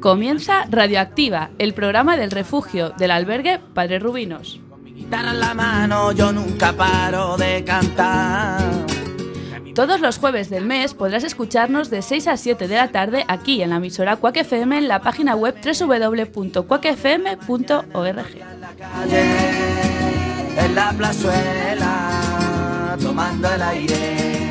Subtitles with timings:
[0.00, 4.58] Comienza Radioactiva, el programa del refugio del albergue Padre Rubinos.
[5.10, 8.62] la mano yo nunca paro de cantar.
[9.74, 13.60] Todos los jueves del mes podrás escucharnos de 6 a 7 de la tarde aquí
[13.60, 18.26] en la emisora Quack FM en la página web www.quackfm.org.
[20.56, 24.49] En la plazuela, tomando el aire.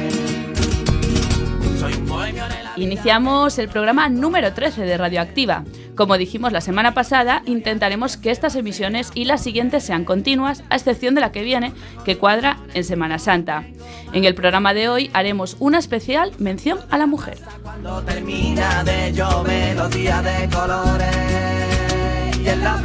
[2.79, 5.65] Iniciamos el programa número 13 de Radioactiva.
[5.95, 10.77] Como dijimos la semana pasada, intentaremos que estas emisiones y las siguientes sean continuas, a
[10.77, 11.73] excepción de la que viene,
[12.05, 13.65] que cuadra en Semana Santa.
[14.13, 17.37] En el programa de hoy haremos una especial mención a la mujer.
[17.63, 22.77] Cuando termina de llover los días de colores y en la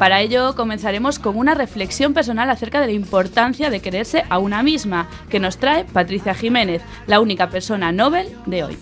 [0.00, 4.62] para ello comenzaremos con una reflexión personal acerca de la importancia de quererse a una
[4.62, 8.78] misma, que nos trae Patricia Jiménez, la única persona Nobel de hoy.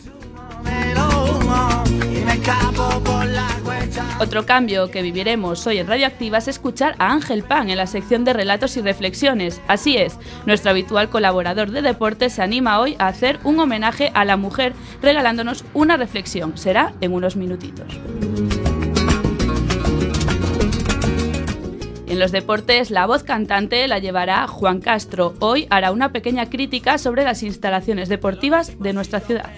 [4.20, 8.24] Otro cambio que viviremos hoy en Radioactiva es escuchar a Ángel Pan en la sección
[8.24, 9.60] de relatos y reflexiones.
[9.68, 14.24] Así es, nuestro habitual colaborador de deportes se anima hoy a hacer un homenaje a
[14.24, 16.58] la mujer regalándonos una reflexión.
[16.58, 17.86] Será en unos minutitos.
[22.08, 25.34] En los deportes, la voz cantante la llevará Juan Castro.
[25.38, 29.50] Hoy hará una pequeña crítica sobre las instalaciones deportivas de nuestra ciudad.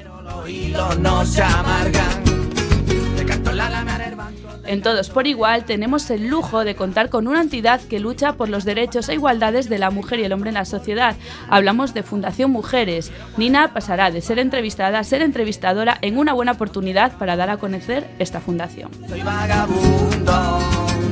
[4.67, 8.49] En Todos por Igual tenemos el lujo de contar con una entidad que lucha por
[8.49, 11.17] los derechos e igualdades de la mujer y el hombre en la sociedad.
[11.49, 13.11] Hablamos de Fundación Mujeres.
[13.37, 17.57] Nina pasará de ser entrevistada a ser entrevistadora en una buena oportunidad para dar a
[17.57, 18.91] conocer esta fundación.
[19.09, 20.59] Soy vagabundo,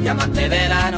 [0.02, 0.90] de la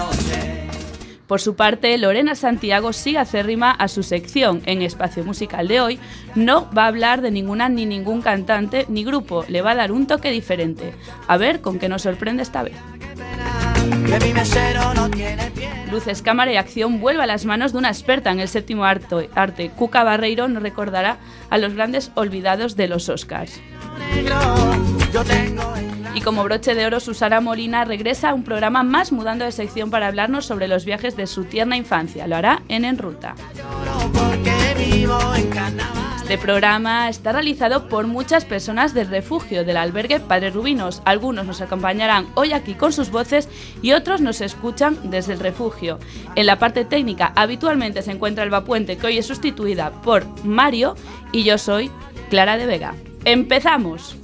[1.31, 6.01] por su parte, Lorena Santiago sigue acérrima a su sección en Espacio Musical de hoy.
[6.35, 9.93] No va a hablar de ninguna ni ningún cantante ni grupo, le va a dar
[9.93, 10.93] un toque diferente.
[11.29, 12.75] A ver con qué nos sorprende esta vez.
[15.93, 19.71] Luces, cámara y acción vuelve a las manos de una experta en el séptimo arte.
[19.77, 23.61] Cuca Barreiro nos recordará a los grandes olvidados de los Oscars.
[26.15, 29.91] Y como broche de oro, Susana Molina regresa a un programa más mudando de sección
[29.91, 32.27] para hablarnos sobre los viajes de su tierna infancia.
[32.27, 33.35] Lo hará en En Ruta.
[36.31, 41.03] Este programa está realizado por muchas personas del refugio del albergue Padre Rubinos.
[41.05, 43.49] Algunos nos acompañarán hoy aquí con sus voces
[43.83, 45.99] y otros nos escuchan desde el refugio.
[46.37, 50.95] En la parte técnica habitualmente se encuentra Alba Puente, que hoy es sustituida por Mario,
[51.33, 51.91] y yo soy
[52.31, 52.95] Clara de Vega.
[53.25, 54.20] ¡Empezamos!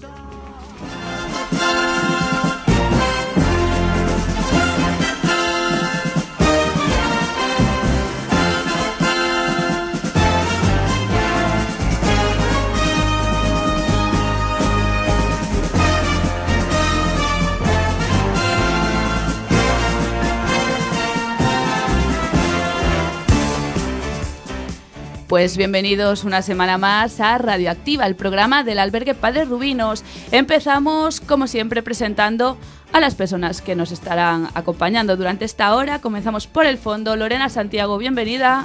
[25.36, 30.02] Pues bienvenidos una semana más a Radioactiva, el programa del albergue Padre Rubinos.
[30.32, 32.56] Empezamos, como siempre, presentando
[32.90, 36.00] a las personas que nos estarán acompañando durante esta hora.
[36.00, 37.16] Comenzamos por el fondo.
[37.16, 38.64] Lorena Santiago, bienvenida.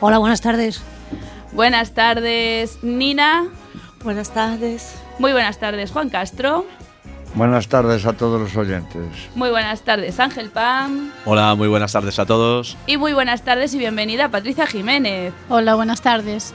[0.00, 0.82] Hola, buenas tardes.
[1.52, 3.46] Buenas tardes, Nina.
[4.04, 4.94] Buenas tardes.
[5.18, 6.66] Muy buenas tardes, Juan Castro.
[7.34, 9.06] Buenas tardes a todos los oyentes.
[9.34, 11.10] Muy buenas tardes, Ángel Pam.
[11.26, 12.76] Hola, muy buenas tardes a todos.
[12.86, 15.34] Y muy buenas tardes y bienvenida Patricia Jiménez.
[15.50, 16.54] Hola, buenas tardes.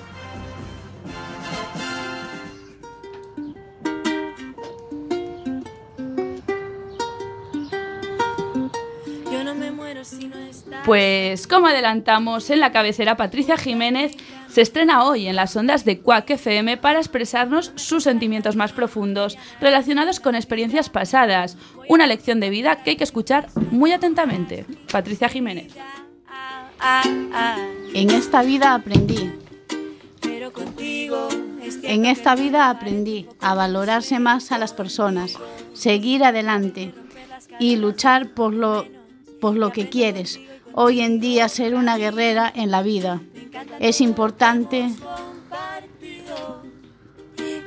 [10.85, 14.13] Pues como adelantamos en la cabecera, Patricia Jiménez
[14.51, 19.37] se estrena hoy en las ondas de Quack FM para expresarnos sus sentimientos más profundos
[19.61, 24.65] relacionados con experiencias pasadas, una lección de vida que hay que escuchar muy atentamente.
[24.91, 25.73] Patricia Jiménez.
[27.93, 29.31] En esta vida aprendí.
[31.83, 35.37] En esta vida aprendí a valorarse más a las personas,
[35.73, 36.93] seguir adelante
[37.57, 38.85] y luchar por lo,
[39.39, 40.41] por lo que quieres
[40.73, 43.21] hoy en día ser una guerrera en la vida.
[43.79, 44.89] Es importante.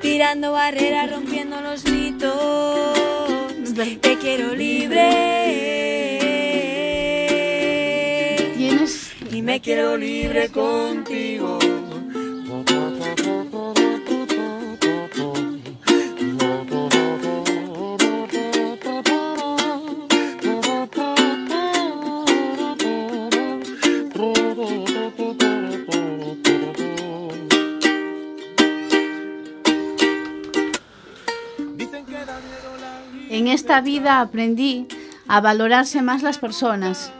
[0.01, 3.35] Tirando barreras, rompiendo los mitos.
[4.01, 5.11] Te quiero libre.
[8.57, 9.13] Tienes.
[9.33, 11.59] Y me quiero libre contigo.
[33.35, 34.87] En esta vida aprendí
[35.27, 37.13] a valorarse más las personas,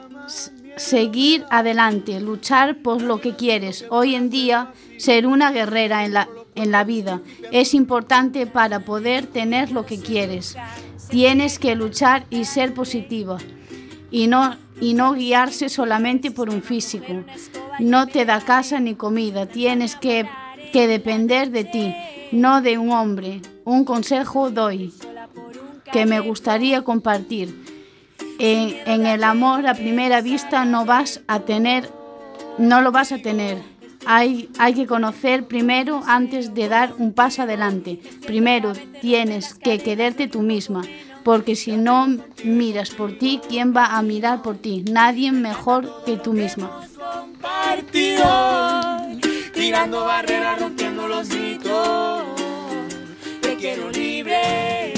[0.77, 3.85] seguir adelante, luchar por lo que quieres.
[3.91, 7.21] Hoy en día, ser una guerrera en la, en la vida
[7.51, 10.57] es importante para poder tener lo que quieres.
[11.09, 13.39] Tienes que luchar y ser positiva
[14.13, 17.25] y no, y no guiarse solamente por un físico.
[17.81, 20.29] No te da casa ni comida, tienes que,
[20.73, 21.93] que depender de ti,
[22.31, 23.41] no de un hombre.
[23.65, 24.93] Un consejo doy
[25.95, 27.55] que me gustaría compartir.
[28.41, 31.89] En, el amor a primera vista no vas a tener,
[32.59, 33.63] no lo vas a tener.
[34.05, 38.01] Hay, hay que conocer primero antes de dar un paso adelante.
[38.27, 40.83] Primero tienes que quererte tú misma,
[41.23, 42.09] porque si no
[42.43, 44.85] miras por ti, ¿quién va a mirar por ti?
[44.91, 46.73] Nadie mejor que tú misma.
[53.41, 54.94] Te quiero libre.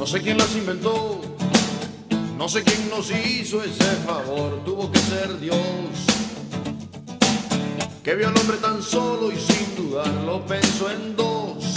[0.00, 1.20] No sé quién las inventó,
[2.38, 5.58] no sé quién nos hizo ese favor, tuvo que ser Dios.
[8.02, 11.74] Que vio al hombre tan solo y sin dudarlo pensó en dos,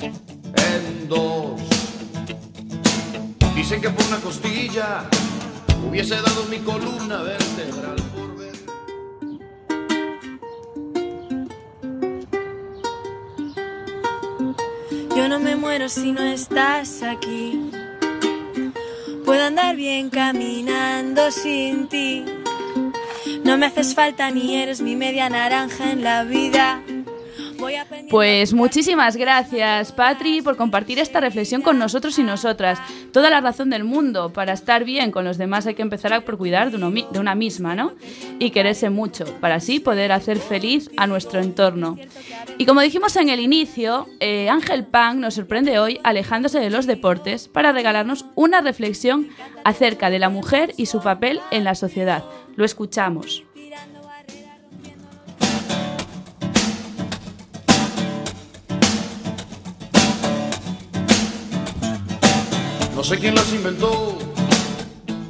[0.00, 1.60] en dos.
[3.54, 5.04] Dicen que por una costilla
[5.86, 7.96] hubiese dado mi columna vertebral
[15.28, 17.70] No me muero si no estás aquí.
[19.26, 22.24] Puedo andar bien caminando sin ti.
[23.44, 26.80] No me haces falta ni eres mi media naranja en la vida.
[28.10, 32.78] Pues muchísimas gracias, Patri, por compartir esta reflexión con nosotros y nosotras.
[33.12, 34.32] Toda la razón del mundo.
[34.32, 37.34] Para estar bien con los demás hay que empezar por cuidar de, uno de una
[37.34, 37.92] misma, ¿no?
[38.38, 41.98] Y quererse mucho, para así poder hacer feliz a nuestro entorno.
[42.56, 46.86] Y como dijimos en el inicio, eh, Ángel Pan nos sorprende hoy alejándose de los
[46.86, 49.28] deportes para regalarnos una reflexión
[49.64, 52.24] acerca de la mujer y su papel en la sociedad.
[52.56, 53.44] Lo escuchamos.
[62.98, 64.18] No sé quién las inventó,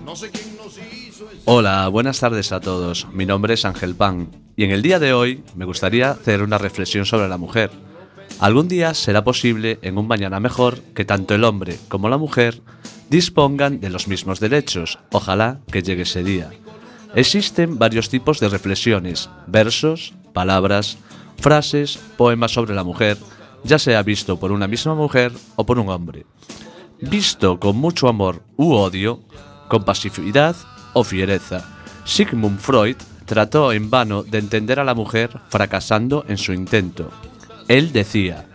[0.03, 3.07] no sé quién nos hizo Hola, buenas tardes a todos.
[3.13, 6.57] Mi nombre es Ángel Pan y en el día de hoy me gustaría hacer una
[6.57, 7.71] reflexión sobre la mujer.
[8.41, 12.63] Algún día será posible en un mañana mejor que tanto el hombre como la mujer
[13.11, 14.99] dispongan de los mismos derechos.
[15.13, 16.49] Ojalá que llegue ese día.
[17.15, 20.97] Existen varios tipos de reflexiones, versos, palabras,
[21.37, 23.19] frases, poemas sobre la mujer,
[23.63, 26.25] ya sea visto por una misma mujer o por un hombre
[27.01, 29.21] visto con mucho amor u odio,
[29.69, 30.57] con pasividad
[30.93, 31.65] o fiereza.
[32.05, 32.97] Sigmund Freud
[33.27, 37.11] trató en vano de entender a la mujer fracasando en su intento.
[37.69, 38.47] Él decía,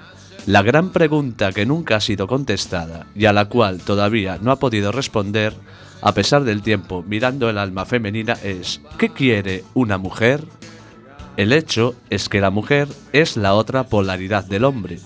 [0.46, 4.58] la gran pregunta que nunca ha sido contestada y a la cual todavía no ha
[4.58, 5.54] podido responder,
[6.02, 10.44] a pesar del tiempo mirando el alma femenina, es ¿qué quiere una mujer?
[11.38, 15.00] El hecho es que la mujer es la otra polaridad del hombre,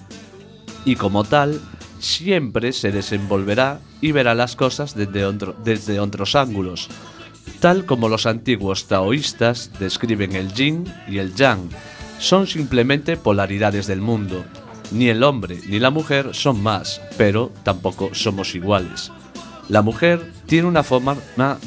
[0.85, 1.62] y como tal
[1.99, 6.89] siempre se desenvolverá y verá las cosas desde, otro- desde otros ángulos,
[7.59, 11.69] tal como los antiguos taoístas describen el yin y el yang.
[12.19, 14.43] Son simplemente polaridades del mundo.
[14.91, 19.11] Ni el hombre ni la mujer son más, pero tampoco somos iguales.
[19.69, 21.17] La mujer tiene una forma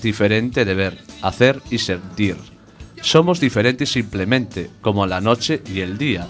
[0.02, 2.36] diferente de ver, hacer y sentir.
[3.02, 6.26] Somos diferentes simplemente, como la noche y el día,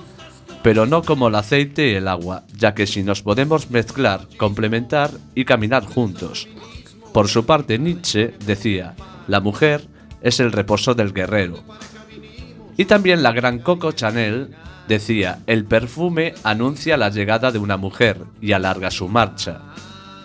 [0.63, 5.11] pero no como el aceite y el agua, ya que si nos podemos mezclar, complementar
[5.35, 6.49] y caminar juntos.
[7.13, 8.95] Por su parte, Nietzsche decía,
[9.27, 9.89] la mujer
[10.21, 11.63] es el reposo del guerrero.
[12.77, 14.55] Y también la gran Coco Chanel
[14.87, 19.63] decía, el perfume anuncia la llegada de una mujer y alarga su marcha.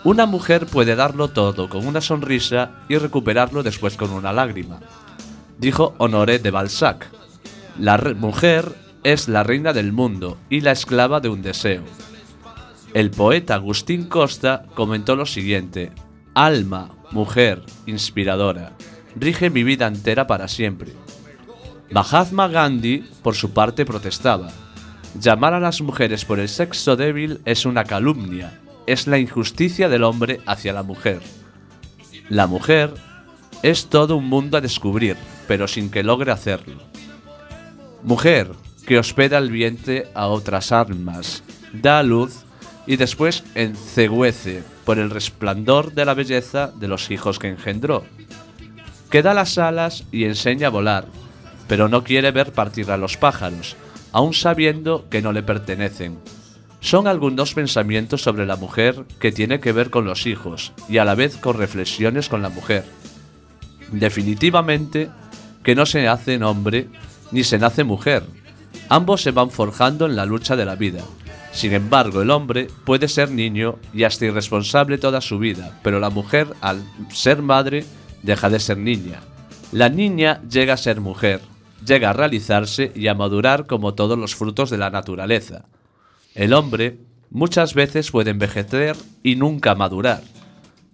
[0.04, 4.80] Una mujer puede darlo todo con una sonrisa y recuperarlo después con una lágrima.
[5.58, 7.08] Dijo Honoré de Balzac,
[7.78, 11.84] la mujer es la reina del mundo y la esclava de un deseo.
[12.92, 15.92] El poeta Agustín Costa comentó lo siguiente,
[16.34, 18.72] Alma, mujer, inspiradora,
[19.14, 20.92] rige mi vida entera para siempre.
[21.92, 24.48] Mahatma Gandhi, por su parte, protestaba.
[25.20, 30.02] Llamar a las mujeres por el sexo débil es una calumnia, es la injusticia del
[30.02, 31.20] hombre hacia la mujer.
[32.28, 32.92] La mujer
[33.62, 36.82] es todo un mundo a descubrir, pero sin que logre hacerlo.
[38.02, 38.50] Mujer
[38.86, 42.44] que hospeda el vientre a otras almas, da luz
[42.86, 48.04] y después encegüece por el resplandor de la belleza de los hijos que engendró,
[49.10, 51.06] que da las alas y enseña a volar,
[51.66, 53.76] pero no quiere ver partir a los pájaros,
[54.12, 56.18] aun sabiendo que no le pertenecen.
[56.80, 61.04] Son algunos pensamientos sobre la mujer que tiene que ver con los hijos y a
[61.04, 62.84] la vez con reflexiones con la mujer.
[63.90, 65.10] Definitivamente
[65.64, 66.88] que no se nace hombre
[67.32, 68.22] ni se nace mujer.
[68.88, 71.02] Ambos se van forjando en la lucha de la vida.
[71.52, 76.10] Sin embargo, el hombre puede ser niño y hasta irresponsable toda su vida, pero la
[76.10, 77.84] mujer, al ser madre,
[78.22, 79.20] deja de ser niña.
[79.72, 81.40] La niña llega a ser mujer,
[81.84, 85.64] llega a realizarse y a madurar como todos los frutos de la naturaleza.
[86.34, 86.98] El hombre
[87.30, 90.22] muchas veces puede envejecer y nunca madurar.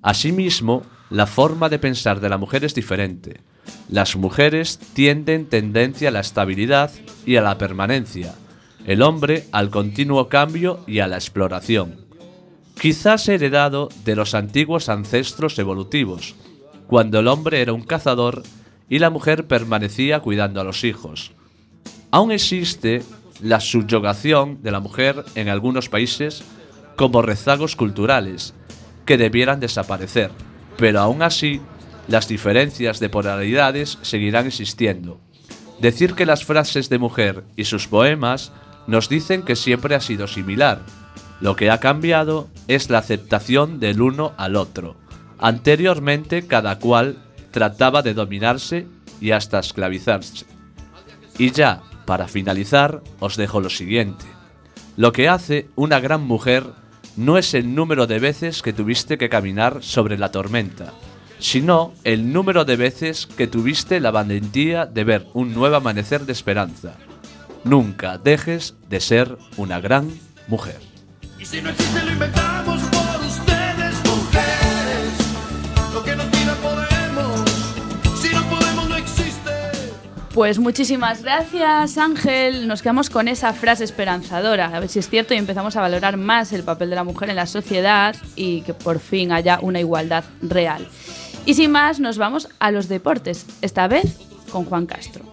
[0.00, 3.40] Asimismo, la forma de pensar de la mujer es diferente.
[3.88, 6.90] Las mujeres tienden tendencia a la estabilidad
[7.26, 8.34] y a la permanencia,
[8.86, 12.06] el hombre al continuo cambio y a la exploración.
[12.80, 16.34] Quizás heredado de los antiguos ancestros evolutivos,
[16.86, 18.42] cuando el hombre era un cazador
[18.88, 21.32] y la mujer permanecía cuidando a los hijos.
[22.10, 23.02] Aún existe
[23.40, 26.42] la subyugación de la mujer en algunos países
[26.96, 28.54] como rezagos culturales
[29.06, 30.30] que debieran desaparecer,
[30.76, 31.60] pero aún así
[32.08, 35.20] las diferencias de polaridades seguirán existiendo.
[35.80, 38.52] Decir que las frases de mujer y sus poemas
[38.86, 40.82] nos dicen que siempre ha sido similar.
[41.40, 44.96] Lo que ha cambiado es la aceptación del uno al otro.
[45.38, 47.18] Anteriormente cada cual
[47.50, 48.86] trataba de dominarse
[49.20, 50.46] y hasta esclavizarse.
[51.38, 54.24] Y ya, para finalizar, os dejo lo siguiente.
[54.96, 56.64] Lo que hace una gran mujer
[57.16, 60.92] no es el número de veces que tuviste que caminar sobre la tormenta,
[61.42, 66.32] sino el número de veces que tuviste la valentía de ver un nuevo amanecer de
[66.32, 66.94] esperanza.
[67.64, 70.08] Nunca dejes de ser una gran
[70.46, 70.78] mujer.
[71.40, 75.92] Y si no existe, lo inventamos por ustedes, mujeres.
[75.92, 77.50] Lo que no tira podemos.
[78.20, 79.50] Si no podemos, no existe.
[80.32, 85.34] Pues muchísimas gracias Ángel, nos quedamos con esa frase esperanzadora, a ver si es cierto
[85.34, 88.74] y empezamos a valorar más el papel de la mujer en la sociedad y que
[88.74, 90.86] por fin haya una igualdad real.
[91.44, 94.16] Y sin más, nos vamos a los deportes, esta vez
[94.50, 95.24] con Juan Castro.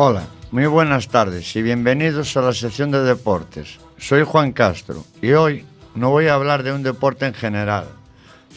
[0.00, 3.78] Hola, muy buenas tardes y bienvenidos a la sección de deportes.
[3.98, 5.64] Soy Juan Castro y hoy
[5.94, 7.97] no voy a hablar de un deporte en general.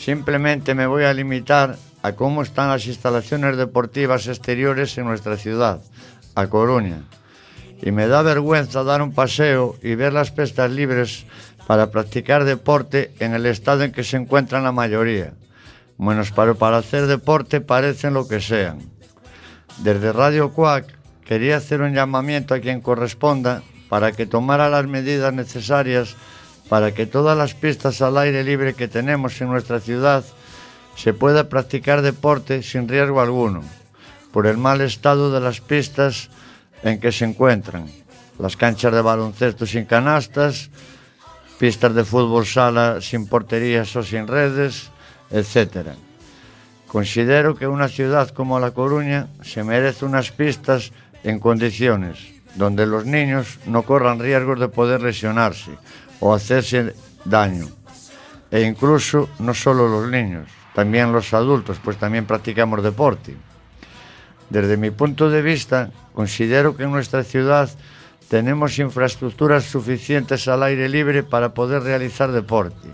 [0.04, 5.80] Simplemente me voy a limitar a cómo están las instalaciones deportivas exteriores en nuestra ciudad,
[6.34, 7.04] A Coruña.
[7.84, 11.28] Y me da vergüenza dar un paseo y ver las pistas libres
[11.68, 15.34] para practicar deporte en el estado en que se encuentran la mayoría.
[16.00, 18.80] Menos para, para hacer deporte parecen lo que sean.
[19.84, 20.88] Desde Radio Cuac
[21.24, 26.16] quería hacer un llamamiento a quien corresponda para que tomara las medidas necesarias
[26.72, 30.24] para que todas las pistas al aire libre que tenemos en nuestra ciudad
[30.96, 33.62] se pueda practicar deporte sin riesgo alguno,
[34.32, 36.30] por el mal estado de las pistas
[36.82, 37.92] en que se encuentran,
[38.40, 40.70] las canchas de baloncesto sin canastas,
[41.60, 44.92] pistas de fútbol sala sin porterías o sin redes,
[45.30, 45.90] etc.
[46.88, 50.94] Considero que una ciudad como La Coruña se merece unas pistas
[51.26, 55.72] en condiciones donde los niños no corran riesgos de poder lesionarse
[56.22, 57.68] o hacerse daño.
[58.50, 63.36] E incluso no solo los niños, también los adultos, pues también practicamos deporte.
[64.50, 67.70] Desde mi punto de vista, considero que en nuestra ciudad
[68.30, 72.88] tenemos infraestructuras suficientes al aire libre para poder realizar deporte.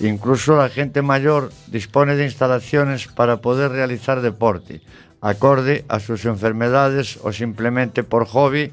[0.00, 4.80] Incluso la gente mayor dispone de instalaciones para poder realizar deporte,
[5.20, 8.72] acorde a sus enfermedades o simplemente por hobby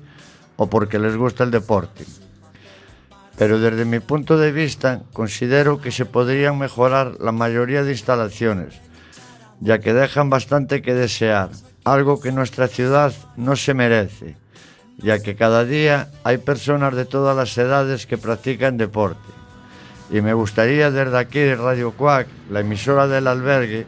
[0.57, 2.05] o porque les gusta el deporte.
[3.37, 8.75] Pero desde mi punto de vista considero que se podrían mejorar la mayoría de instalaciones,
[9.59, 11.49] ya que dejan bastante que desear,
[11.83, 14.35] algo que nuestra ciudad no se merece,
[14.97, 19.19] ya que cada día hay personas de todas las edades que practican deporte.
[20.11, 23.87] Y me gustaría desde aquí de Radio Cuac, la emisora del albergue,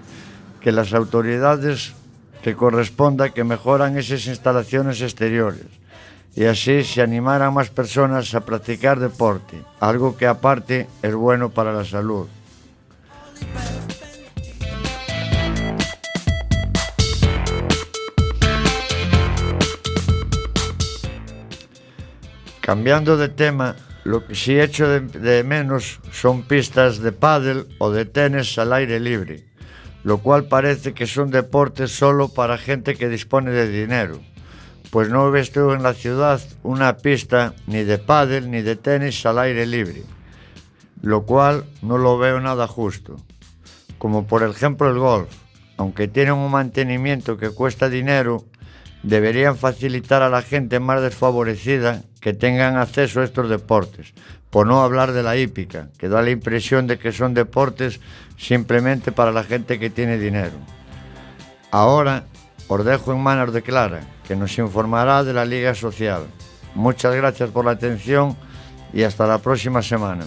[0.62, 1.94] que las autoridades
[2.42, 5.83] que corresponda que mejoran esas instalaciones exteriores
[6.36, 11.74] y así se animaran más personas a practicar deporte, algo que aparte es bueno para
[11.74, 12.28] la salud.
[22.62, 23.76] Cambiando de tema,
[24.06, 28.74] lo que sí echo de, de menos son pistas de pádel o de tenis al
[28.74, 29.44] aire libre,
[30.04, 34.33] lo cual parece que son deportes solo para gente que dispone de dinero.
[34.94, 39.26] Pues no he visto en la ciudad una pista ni de pádel ni de tenis
[39.26, 40.04] al aire libre,
[41.02, 43.16] lo cual no lo veo nada justo.
[43.98, 45.34] Como por ejemplo el golf,
[45.78, 48.46] aunque tienen un mantenimiento que cuesta dinero,
[49.02, 54.14] deberían facilitar a la gente más desfavorecida que tengan acceso a estos deportes,
[54.52, 58.00] por no hablar de la hípica, que da la impresión de que son deportes
[58.38, 60.54] simplemente para la gente que tiene dinero.
[61.72, 62.26] Ahora
[62.68, 66.28] os dejo en manos de Clara, que nos informará de la Liga Social.
[66.76, 68.36] Muchas gracias por la atención
[68.94, 70.26] y hasta la próxima semana.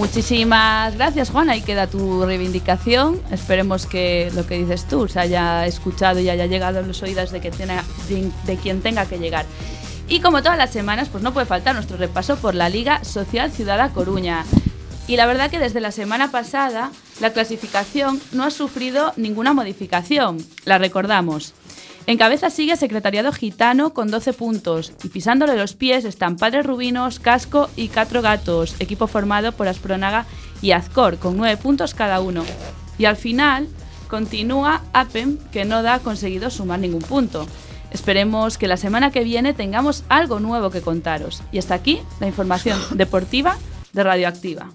[0.00, 1.50] Muchísimas gracias, Juan.
[1.50, 3.20] Ahí queda tu reivindicación.
[3.30, 7.30] Esperemos que lo que dices tú se haya escuchado y haya llegado a los oídos
[7.30, 9.46] de, que de quien tenga que llegar.
[10.10, 13.52] Y como todas las semanas, pues no puede faltar nuestro repaso por la Liga Social
[13.52, 14.44] Ciudad Coruña.
[15.06, 16.90] Y la verdad que desde la semana pasada
[17.20, 20.44] la clasificación no ha sufrido ninguna modificación.
[20.64, 21.54] La recordamos.
[22.08, 27.20] En cabeza sigue Secretariado Gitano con 12 puntos y pisándole los pies están Padres Rubinos,
[27.20, 30.26] Casco y Catro Gatos, equipo formado por Aspronaga
[30.60, 32.42] y Azcor con 9 puntos cada uno.
[32.98, 33.68] Y al final
[34.08, 37.46] continúa APEM que no da conseguido sumar ningún punto.
[37.90, 41.42] Esperemos que la semana que viene tengamos algo nuevo que contaros.
[41.52, 43.56] Y hasta aquí la información deportiva
[43.92, 44.70] de Radioactiva.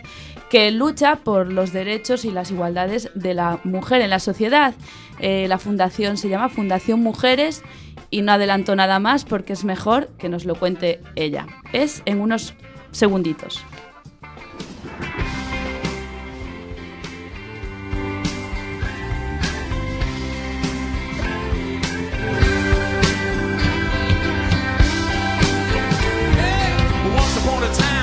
[0.51, 4.75] que lucha por los derechos y las igualdades de la mujer en la sociedad.
[5.19, 7.63] Eh, la fundación se llama Fundación Mujeres
[8.11, 11.47] y no adelanto nada más porque es mejor que nos lo cuente ella.
[11.73, 12.55] Es en unos
[12.93, 13.65] segunditos.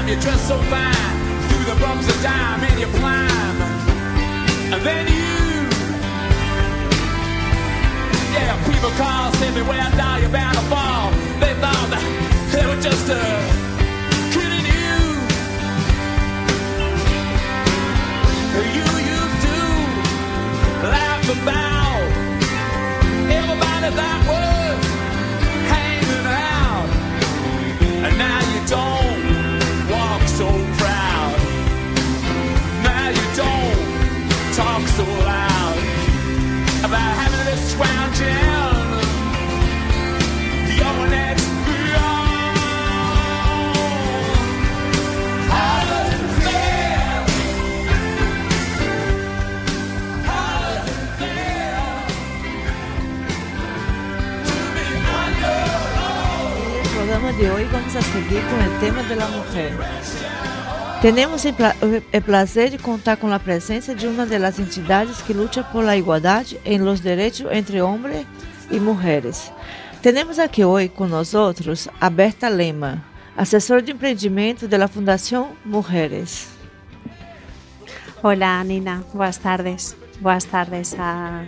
[0.09, 1.15] You dressed so fine,
[1.49, 3.57] through the bumps of time and you climb.
[4.73, 5.69] And then you,
[8.33, 11.11] yeah, people call, say me where now you're bound to fall.
[11.39, 12.03] They thought that
[12.51, 13.19] they were just uh,
[14.33, 14.97] kidding you.
[18.77, 19.57] You used to
[20.89, 22.01] laugh about
[23.29, 24.38] everybody that was
[57.39, 59.01] de hoy vamos a seguir con el tema
[59.37, 59.71] mujer.
[61.01, 61.75] Tenemos el, pla-
[62.11, 65.85] el placer de contar con la presencia de una de las entidades que lucha por
[65.85, 68.25] la igualdad en los derechos entre hombres
[68.69, 69.53] y mujeres.
[70.01, 73.05] Tenemos aquí hoy con nosotros a Berta Lema,
[73.37, 76.49] asesora de emprendimiento de la Fundación Mujeres.
[78.21, 79.95] Hola Nina, buenas tardes.
[80.19, 81.45] Buenas tardes a,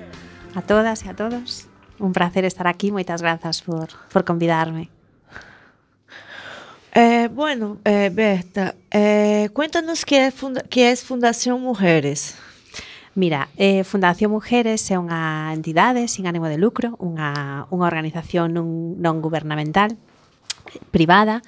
[0.55, 1.67] a todas y a todos.
[1.99, 4.89] Un placer estar aquí, moitas grazas por, por convidarme.
[6.93, 12.35] Eh, bueno, eh, Berta, eh, cuéntanos que é, funda que é Fundación Mujeres.
[13.15, 18.99] Mira, eh, Fundación Mujeres é unha entidade sin ánimo de lucro, unha, unha organización non,
[18.99, 19.95] non gubernamental
[20.91, 21.39] privada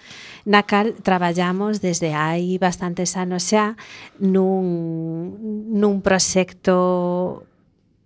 [0.47, 3.75] na cal traballamos desde hai bastantes anos xa
[4.23, 5.35] nun,
[5.75, 7.43] nun proxecto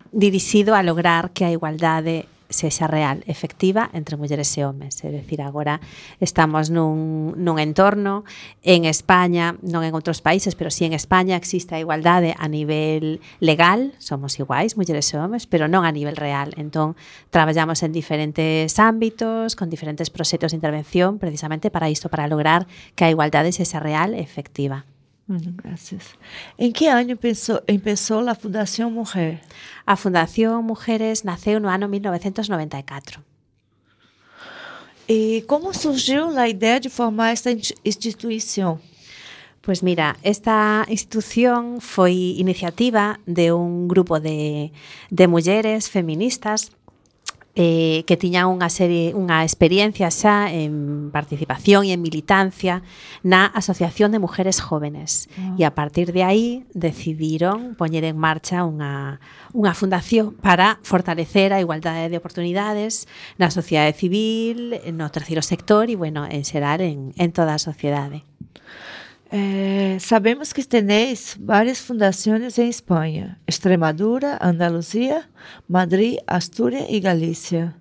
[0.10, 5.04] dirixido a lograr que a igualdade sexa real, efectiva entre mulleres e homes.
[5.04, 5.80] É dicir, agora
[6.20, 8.24] estamos nun, nun entorno
[8.64, 13.20] en España, non en outros países, pero sí en España existe a igualdade a nivel
[13.40, 16.56] legal, somos iguais, mulleres e homes, pero non a nivel real.
[16.56, 16.96] Entón,
[17.30, 23.06] traballamos en diferentes ámbitos, con diferentes proxectos de intervención, precisamente para isto, para lograr que
[23.06, 24.88] a igualdade sexa real e efectiva.
[25.28, 26.06] Bueno, gracias.
[26.58, 29.42] ¿En qué año empezó, empezó la Fundación Mujer?
[29.86, 33.22] A Fundación Mujeres naceu no ano 1994.
[35.08, 38.80] ¿Y cómo surgió la idea de formar esta in- institución?
[39.62, 44.72] Pues mira, esta institución foi iniciativa de un grupo de,
[45.12, 46.72] de mulleres feministas
[47.58, 52.86] eh, que tiñan unha serie unha experiencia xa en participación e en militancia
[53.26, 55.26] na Asociación de Mujeres Jóvenes.
[55.34, 55.58] Uh.
[55.58, 59.18] E a partir de aí decidiron poñer en marcha unha,
[59.58, 63.10] unha fundación para fortalecer a igualdade de oportunidades
[63.42, 68.22] na sociedade civil, no terceiro sector e, bueno, en xeral en, en toda a sociedade.
[69.30, 75.30] Eh, sabemos que tenéis varias fundaciones en España, Extremadura, Andalucía,
[75.68, 77.76] Madrid, Asturias y Galicia.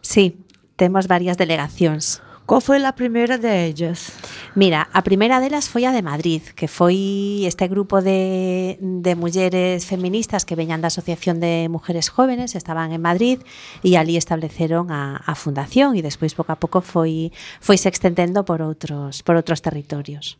[0.00, 0.38] Sí,
[0.76, 2.22] temos varias delegacións.
[2.46, 4.12] Qual foi a primeira de ellas?
[4.52, 9.88] Mira, a primeira delas foi a de Madrid, que foi este grupo de, de mulleres
[9.88, 13.40] feministas que veñan da Asociación de Mujeres Jóvenes, estaban en Madrid
[13.80, 17.32] e ali estableceron a, a fundación e despois pouco a pouco foi
[17.64, 20.36] foi se extendendo por outros por outros territorios.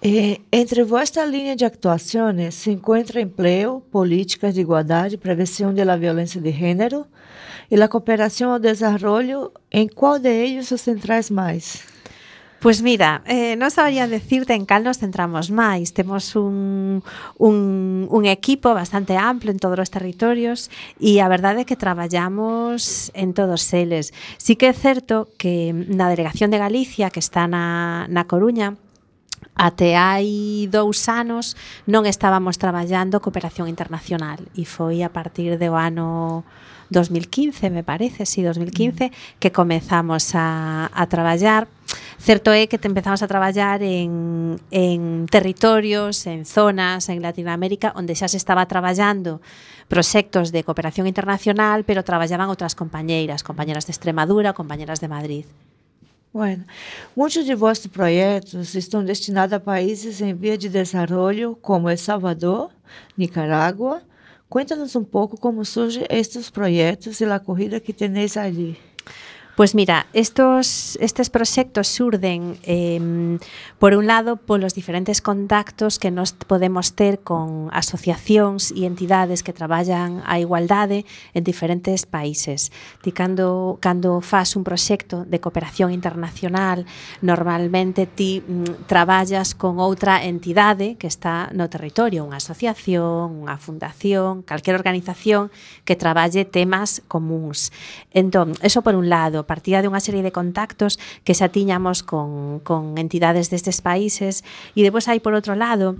[0.00, 5.96] Eh, entre vuestra línea de actuaciones se encuentra empleo, políticas de igualdad prevención de la
[5.96, 7.08] violencia de género
[7.68, 9.52] y la cooperación al desarrollo.
[9.70, 11.82] ¿En cuál de ellos os centráis más?
[12.60, 15.94] Pues mira, eh, non sabría decirte en cal nos centramos máis.
[15.94, 17.02] Temos un
[18.26, 20.66] equipo bastante amplo en todos os territorios
[20.98, 24.10] e a verdade é que traballamos en todos eles.
[24.42, 28.74] Sí que é certo que na Delegación de Galicia, que está na, na Coruña,
[29.58, 31.58] até hai dous anos
[31.90, 36.46] non estábamos traballando cooperación internacional e foi a partir do ano
[36.90, 39.12] 2015, me parece, sí, 2015, mm.
[39.38, 41.68] que comezamos a, a traballar.
[42.18, 48.16] Certo é que te empezamos a traballar en, en territorios, en zonas, en Latinoamérica, onde
[48.16, 49.40] xa se estaba traballando
[49.88, 55.44] proxectos de cooperación internacional, pero traballaban outras compañeiras, compañeras de Extremadura, compañeras de Madrid.
[56.30, 56.64] Bueno,
[57.16, 62.70] muchos de vuestros proyectos están destinados a países en vía de desarrollo como El Salvador,
[63.16, 64.02] Nicaragua.
[64.46, 68.76] Cuéntanos un poco cómo surgen estos proyectos y la acogida que tenéis allí.
[69.58, 73.40] Pues mira, estos, estes proxectos surden eh,
[73.80, 79.50] por un lado polos diferentes contactos que nos podemos ter con asociacións e entidades que
[79.50, 82.70] traballan a igualdade en diferentes países.
[83.02, 86.86] Ti cando, cando faz un proxecto de cooperación internacional,
[87.18, 94.46] normalmente ti mm, traballas con outra entidade que está no territorio, unha asociación, unha fundación,
[94.46, 95.50] calquer organización
[95.82, 97.74] que traballe temas comuns.
[98.14, 102.60] Entón, eso por un lado partía de unha serie de contactos que xa tiñamos con,
[102.60, 104.44] con entidades destes países.
[104.76, 105.96] E depois hai por outro lado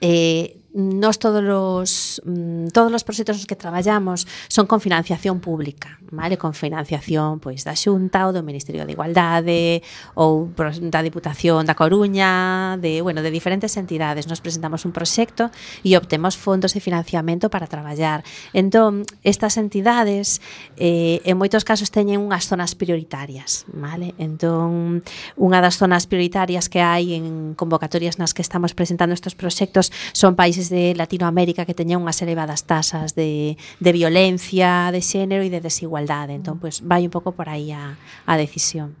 [0.00, 6.00] eh, nos todos os mm, todos os proxectos nos que traballamos son con financiación pública,
[6.10, 6.38] vale?
[6.40, 9.84] Con financiación pois da Xunta ou do Ministerio de Igualdade
[10.16, 10.48] ou
[10.88, 14.28] da Diputación da Coruña, de, bueno, de diferentes entidades.
[14.28, 15.52] Nos presentamos un proxecto
[15.84, 18.24] e obtemos fondos de financiamento para traballar.
[18.56, 20.40] Entón, estas entidades
[20.76, 24.16] eh, en moitos casos teñen unhas zonas prioritarias, vale?
[24.16, 25.04] Entón,
[25.36, 30.32] unha das zonas prioritarias que hai en convocatorias nas que estamos presentando estes proxectos son
[30.32, 35.50] países países de Latinoamérica que teñen unhas elevadas tasas de, de violencia de xénero e
[35.50, 36.34] de desigualdade.
[36.34, 38.94] Entón, pois, pues, vai un pouco por aí a, a decisión.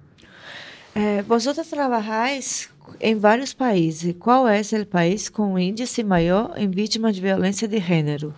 [0.94, 4.14] Eh, vosotros trabajáis en varios países.
[4.18, 8.34] Qual é o país com índice maior en vítimas de violencia de género?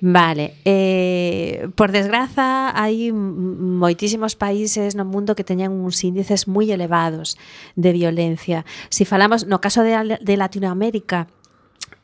[0.00, 7.36] Vale, eh, por desgraza hai moitísimos países no mundo que teñan uns índices moi elevados
[7.76, 8.64] de violencia.
[8.88, 11.28] Si falamos no caso de, de Latinoamérica,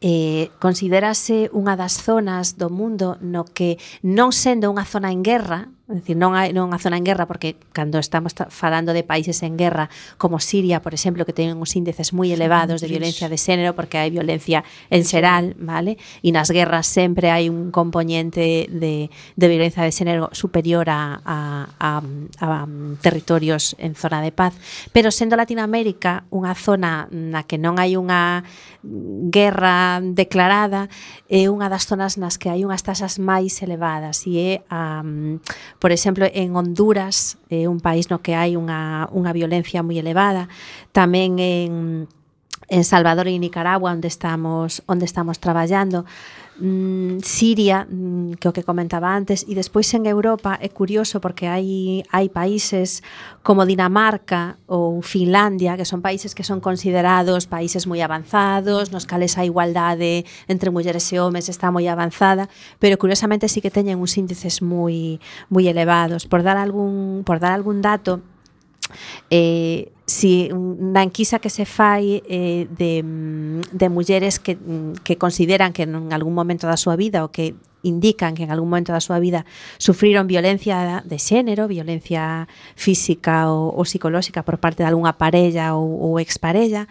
[0.00, 5.72] eh, considerase unha das zonas do mundo no que non sendo unha zona en guerra,
[5.86, 9.38] É dicir, non hai non a zona en guerra porque cando estamos falando de países
[9.46, 9.86] en guerra
[10.18, 13.94] como Siria, por exemplo, que teñen uns índices moi elevados de violencia de xénero porque
[13.94, 15.94] hai violencia en xeral, vale?
[16.26, 21.70] E nas guerras sempre hai un componente de, de violencia de xénero superior a, a,
[21.78, 24.58] a, a um, territorios en zona de paz,
[24.90, 28.42] pero sendo Latinoamérica unha zona na que non hai unha
[29.30, 30.90] guerra declarada,
[31.30, 35.38] é unha das zonas nas que hai unhas tasas máis elevadas e é a um,
[35.78, 40.48] Por exemplo, en Honduras, é un país no que hai unha, unha violencia moi elevada,
[40.92, 42.06] tamén en
[42.68, 46.04] en Salvador e Nicaragua onde estamos onde estamos traballando
[46.58, 51.46] mm, Siria mm, que o que comentaba antes e despois en Europa é curioso porque
[51.46, 53.06] hai hai países
[53.46, 59.38] como Dinamarca ou Finlandia que son países que son considerados países moi avanzados nos cales
[59.38, 62.50] a igualdade entre mulleres e homes está moi avanzada
[62.82, 66.26] pero curiosamente sí que teñen uns índices moi moi elevados.
[66.26, 68.20] Por dar algún por dar algún dato
[69.30, 73.02] eh, si na enquisa que se fai eh, de,
[73.72, 74.56] de mulleres que,
[75.02, 78.68] que consideran que en algún momento da súa vida ou que indican que en algún
[78.70, 79.46] momento da súa vida
[79.78, 85.86] sufriron violencia de xénero, violencia física ou, ou psicolóxica por parte de algunha parella ou,
[86.02, 86.90] ou exparella,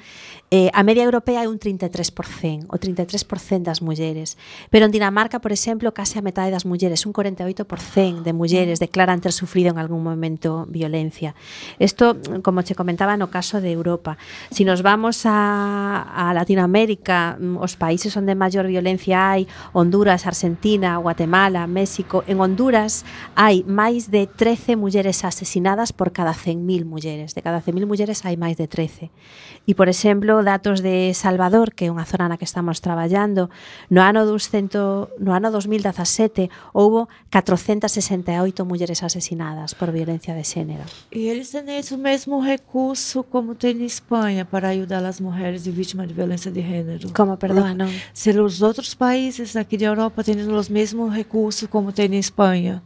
[0.51, 4.37] Eh, a media europea é un 33%, o 33% das mulleres.
[4.69, 9.25] Pero en Dinamarca, por exemplo, case a metade das mulleres, un 48% de mulleres declaran
[9.25, 11.33] ter sufrido en algún momento violencia.
[11.81, 14.21] Isto, como che comentaba no caso de Europa.
[14.53, 21.01] Si nos vamos a, a Latinoamérica, mm, os países onde maior violencia hai, Honduras, Argentina,
[21.01, 23.01] Guatemala, México, en Honduras
[23.33, 27.33] hai máis de 13 mulleres asesinadas por cada 100.000 mulleres.
[27.33, 29.09] De cada 100.000 mulleres hai máis de 13.
[29.65, 33.47] E, por exemplo, datos de Salvador, que é unha zona na que estamos traballando,
[33.91, 40.83] no ano 200, no ano 2017 houbo 468 mulleres asesinadas por violencia de xénero.
[41.13, 46.07] E eles têm esse mesmo recurso como tem em Espanha para ajudar as mulheres vítimas
[46.07, 47.13] de violência de gênero.
[47.13, 47.91] Como, perdón, non?
[48.13, 52.81] Se os outros países aqui da Europa têm os mesmos recursos como tem em Espanha,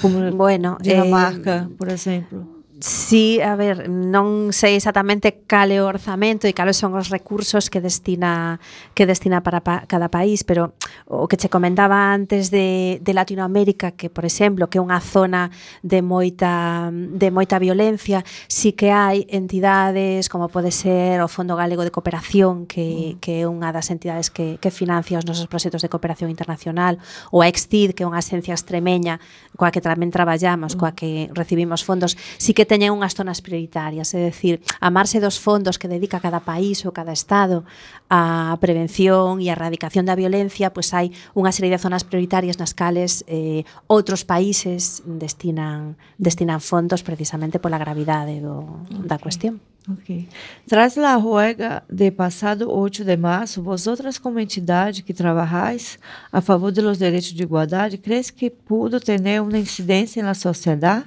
[0.00, 2.51] como Bueno, Dinamarca, eh, por exemplo.
[2.82, 7.70] Sí, a ver, non sei exactamente cal é o orzamento e cales son os recursos
[7.70, 8.58] que destina
[8.90, 10.74] que destina para pa, cada país, pero
[11.06, 15.54] o que che comentaba antes de, de Latinoamérica, que por exemplo, que é unha zona
[15.86, 21.86] de moita de moita violencia, sí que hai entidades como pode ser o Fondo Galego
[21.86, 23.22] de Cooperación, que, mm.
[23.22, 26.98] que é unha das entidades que, que financia os nosos proxectos de cooperación internacional,
[27.30, 29.22] ou a Extid, que é unha agencia extremeña
[29.54, 30.78] coa que tamén traballamos, mm.
[30.82, 35.36] coa que recibimos fondos, sí que teñen unhas zonas prioritarias, é dicir, a marxe dos
[35.36, 37.68] fondos que dedica cada país ou cada estado
[38.08, 42.72] á prevención e a erradicación da violencia, pois hai unha serie de zonas prioritarias nas
[42.72, 48.64] cales eh, outros países destinan destinan fondos precisamente pola gravidade do,
[49.04, 49.60] da cuestión.
[49.92, 50.24] Ok.
[50.64, 55.98] Tras la huelga de passado 8 de março, vosotras como entidade que trabalhais
[56.30, 61.04] a favor de los direitos de igualdade, crees que pudo ter uma incidência na sociedade?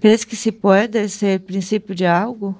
[0.00, 2.56] ¿Crees que se pode ser principio de algo?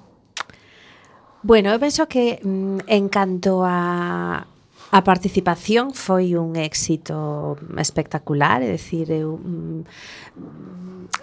[1.43, 4.45] Bueno, eu penso que mm, en canto a
[4.93, 9.87] A participación foi un éxito espectacular, é dicir, eu mm,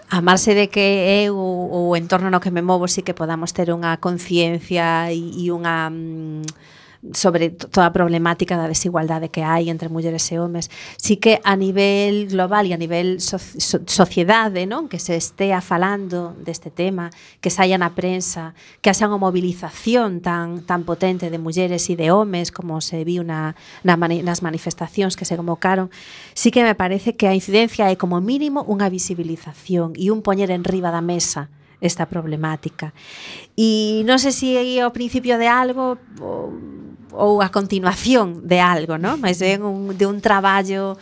[0.08, 3.68] a marxe de que eu o entorno no que me movo sí que podamos ter
[3.76, 6.48] unha conciencia e, e unha mm,
[7.14, 10.70] sobre toda a problemática da desigualdade que hai entre mulleres e homes.
[10.98, 15.62] Si que a nivel global e a nivel so so sociedade, non, que se estea
[15.62, 21.38] falando deste tema, que saia na prensa, que haxa unha mobilización tan tan potente de
[21.38, 23.54] mulleres e de homes como se viu na,
[23.86, 25.94] na mani nas manifestacións que se convocaron,
[26.34, 30.50] si que me parece que a incidencia é como mínimo unha visibilización e un poñer
[30.50, 31.50] en riba da mesa
[31.82, 32.94] esta problemática.
[33.54, 36.02] E non sei se aí é o principio de algo,
[37.18, 39.18] ou a continuación de algo, ¿no?
[39.18, 40.96] Mas ben un, de un traballo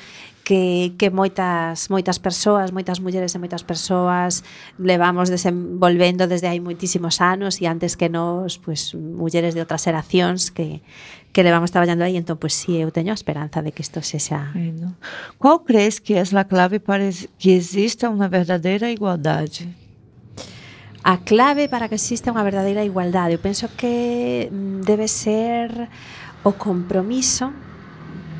[0.45, 4.45] que, que moitas moitas persoas, moitas mulleres e moitas persoas
[4.79, 10.53] levamos desenvolvendo desde hai moitísimos anos e antes que nos, pues, mulleres de outras eracións
[10.53, 10.79] que,
[11.35, 14.53] que levamos traballando aí, entón, pues, sí, eu teño a esperanza de que isto sexa...
[14.55, 14.95] Bueno.
[15.41, 17.09] Qual crees que é a clave para
[17.41, 19.84] que exista unha verdadeira igualdade?
[21.05, 23.37] a clave para que exista unha verdadeira igualdade.
[23.37, 25.69] Eu penso que mm, debe ser
[26.41, 27.53] o compromiso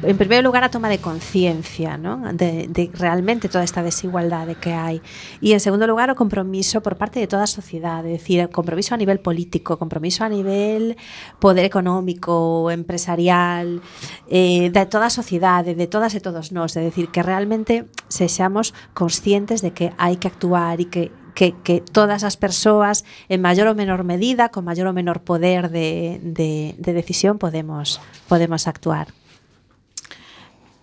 [0.04, 2.22] en primeiro lugar a toma de conciencia ¿no?
[2.34, 5.00] de, de realmente toda esta desigualdade que hai
[5.42, 8.52] e en segundo lugar o compromiso por parte de toda a sociedade é dicir, o
[8.52, 11.00] compromiso a nivel político compromiso a nivel
[11.40, 13.82] poder económico empresarial
[14.28, 18.76] eh, de toda a sociedade de todas e todos nós é dicir, que realmente sexamos
[18.94, 23.68] conscientes de que hai que actuar e que que, que todas as persoas en maior
[23.68, 29.14] ou menor medida, con maior ou menor poder de, de, de decisión podemos podemos actuar.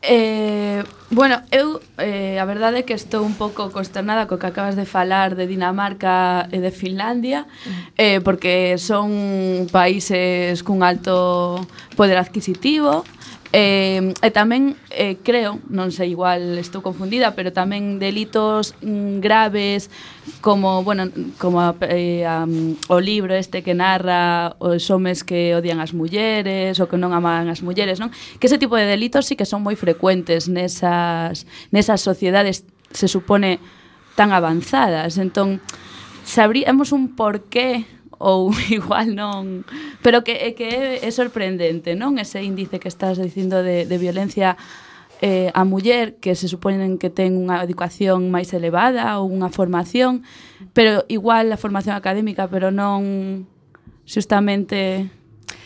[0.04, 4.74] Eh, bueno, eu eh, a verdade é que estou un pouco consternada co que acabas
[4.74, 7.46] de falar de Dinamarca e de Finlandia
[7.94, 11.62] eh, porque son países cun alto
[11.94, 13.21] poder adquisitivo eh,
[13.52, 19.92] Eh, e tamén eh, creo, non sei igual estou confundida, pero tamén delitos mm, graves
[20.40, 22.48] como, bueno, como a, eh, a,
[22.88, 27.52] o libro este que narra os homes que odian as mulleres ou que non aman
[27.52, 28.08] as mulleres, non?
[28.40, 33.60] Que ese tipo de delitos sí que son moi frecuentes nesas nesas sociedades se supone
[34.16, 35.20] tan avanzadas.
[35.20, 35.60] Entón,
[36.24, 37.84] sabríamos un porqué
[38.22, 39.66] ou igual non...
[39.98, 42.22] Pero que, é que é, é sorprendente, non?
[42.22, 44.54] Ese índice que estás dicindo de, de violencia
[45.18, 50.22] eh, a muller que se suponen que ten unha educación máis elevada ou unha formación,
[50.74, 53.46] pero igual a formación académica, pero non
[54.06, 55.10] xustamente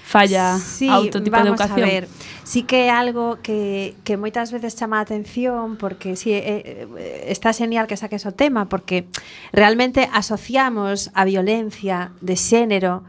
[0.07, 1.83] falla sí, a outro tipo vamos de educación.
[1.83, 2.05] A ver.
[2.47, 7.27] Sí que é algo que, que moitas veces chama a atención porque sí, eh, eh,
[7.27, 9.11] está genial que saques o tema porque
[9.51, 13.03] realmente asociamos a violencia de xénero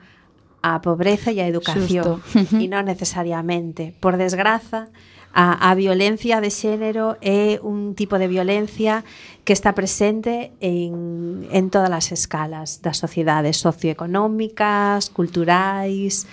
[0.65, 3.93] a pobreza e a educación e non necesariamente.
[4.01, 4.89] Por desgraza,
[5.37, 9.05] a, a violencia de xénero é un tipo de violencia
[9.45, 16.25] que está presente en, en todas as escalas das sociedades socioeconómicas, culturais,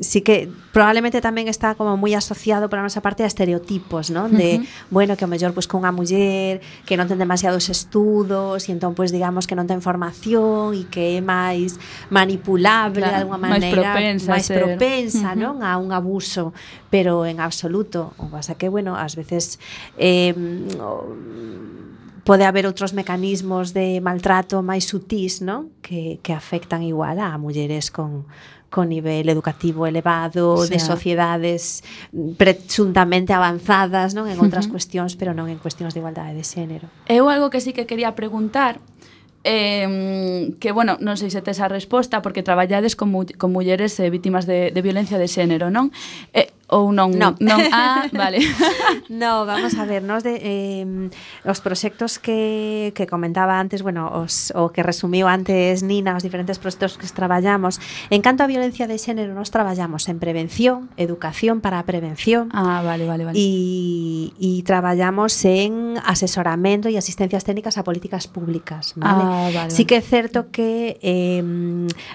[0.00, 4.28] sí que probablemente tamén está como moi asociado para a nosa parte a estereotipos, non?
[4.30, 4.92] De, uh -huh.
[4.92, 8.92] bueno, que o mellor pois con unha muller que non ten demasiados estudos e entón
[8.92, 11.80] pois pues, digamos que non ten formación e que é máis
[12.12, 16.52] manipulable claro, de alguma maneira, máis propensa, máis propensa, non, a un abuso,
[16.92, 19.56] pero en absoluto, o pasa que bueno, ás veces
[19.96, 20.36] eh
[20.76, 21.08] o,
[22.28, 25.72] pode haber outros mecanismos de maltrato máis sutís, non?
[25.80, 28.28] Que, que afectan igual a mulleres con,
[28.70, 34.68] con nivel educativo elevado, o sea, de sociedades mm, presuntamente avanzadas, non en outras uh
[34.68, 34.74] -huh.
[34.76, 36.86] cuestións, pero non en cuestións de igualdade de xénero.
[37.08, 38.80] Eu algo que sí que quería preguntar
[39.44, 43.96] eh, que, bueno, non sei se tes a resposta, porque traballades con, mu con mulleres
[44.00, 45.88] eh, vítimas de, de violencia de xénero, non?
[46.36, 47.16] Eh, ou non?
[47.16, 47.32] No.
[47.40, 47.60] non.
[47.72, 48.44] Ah, vale.
[49.08, 51.08] no, vamos a ver, nos de eh,
[51.48, 56.60] os proxectos que, que comentaba antes, bueno, os, o que resumiu antes Nina, os diferentes
[56.60, 57.80] proxectos que traballamos,
[58.12, 62.52] en canto a violencia de xénero nos traballamos en prevención, educación para a prevención.
[62.52, 63.36] Ah, vale, vale, vale.
[63.40, 69.22] E, e traballamos en asesoramento e asistencias técnicas a políticas públicas, ah, vale?
[69.24, 69.70] Ah, vale, vale.
[69.72, 71.40] Sí que é certo que eh,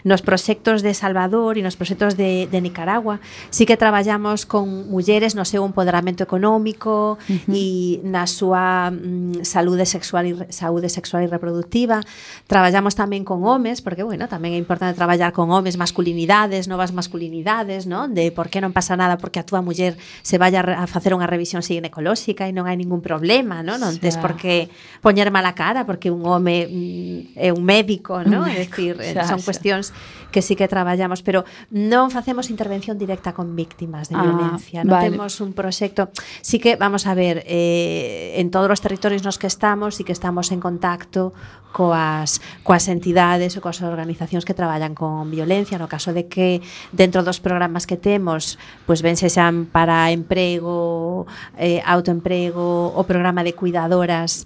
[0.05, 3.17] nos proxectos de Salvador e nos proxectos de, de Nicaragua
[3.49, 7.53] sí que traballamos con mulleres no seu empoderamento económico uh -huh.
[7.53, 12.01] e na súa mm, saúde sexual e saúde sexual e reproductiva.
[12.47, 17.85] Traballamos tamén con homes, porque bueno, tamén é importante traballar con homes, masculinidades, novas masculinidades,
[17.87, 18.11] non?
[18.11, 21.27] De por que non pasa nada porque a túa muller se vaya a facer unha
[21.27, 23.79] revisión ginecolóxica e non hai ningún problema, non?
[23.79, 24.67] Non tes por que
[24.99, 28.45] poñer mala cara porque un home mm, é un médico, non?
[28.49, 29.47] É dicir, eh, xa, son xa.
[29.47, 29.93] cuestións
[30.33, 34.81] que sí que traballamos, pero non facemos intervención directa con víctimas de ah, violencia.
[34.81, 35.13] Non vale.
[35.13, 36.09] temos un proxecto.
[36.41, 40.13] Sí que, vamos a ver, eh, en todos os territorios nos que estamos, sí que
[40.13, 41.33] estamos en contacto
[41.73, 46.61] coas, coas entidades ou coas organizacións que traballan con violencia, no caso de que
[46.93, 51.25] dentro dos programas que temos, pois ben sexan para emprego,
[51.57, 54.45] eh, autoemprego, o programa de cuidadoras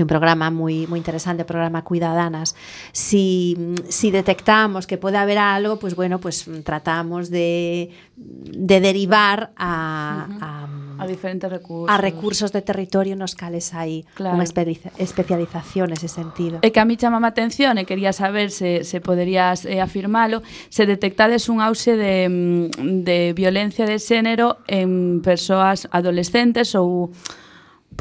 [0.00, 2.56] un programa moi moi interesante, o programa Cuidadanas.
[2.96, 3.56] Si
[3.92, 10.26] si detectamos que pode haber algo, pois pues bueno, pues tratamos de de derivar a
[10.28, 10.38] uh -huh.
[10.40, 11.90] a, a diferentes recursos.
[11.92, 14.40] A recursos de territorio nos cales hai claro.
[14.40, 14.64] unha espe
[14.96, 16.64] especialización nese sentido.
[16.64, 20.40] E que a mí chamame a atención e quería saber se se poderías eh, afirmalo,
[20.72, 27.12] se detectades un auxe de mm, de violencia de xénero en persoas adolescentes ou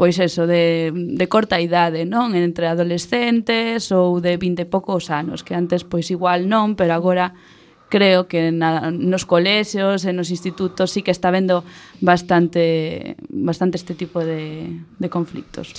[0.01, 2.33] pois eso, de, de corta idade, non?
[2.33, 7.37] Entre adolescentes ou de 20 e poucos anos, que antes pois igual non, pero agora
[7.85, 11.61] creo que na, nos colexios e nos institutos sí que está vendo
[12.01, 15.69] bastante bastante este tipo de, de conflictos.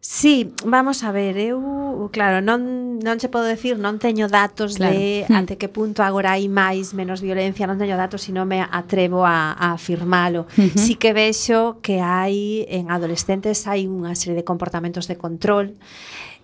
[0.00, 4.94] Sí, vamos a ver, eu, claro, non, non se podo decir, non teño datos claro.
[4.94, 5.60] de ante hmm.
[5.60, 9.74] que punto agora hai máis, menos violencia, non teño datos, sino me atrevo a, a
[9.74, 10.46] afirmalo.
[10.54, 10.78] Uh -huh.
[10.78, 15.74] Sí que vexo que hai, en adolescentes, hai unha serie de comportamentos de control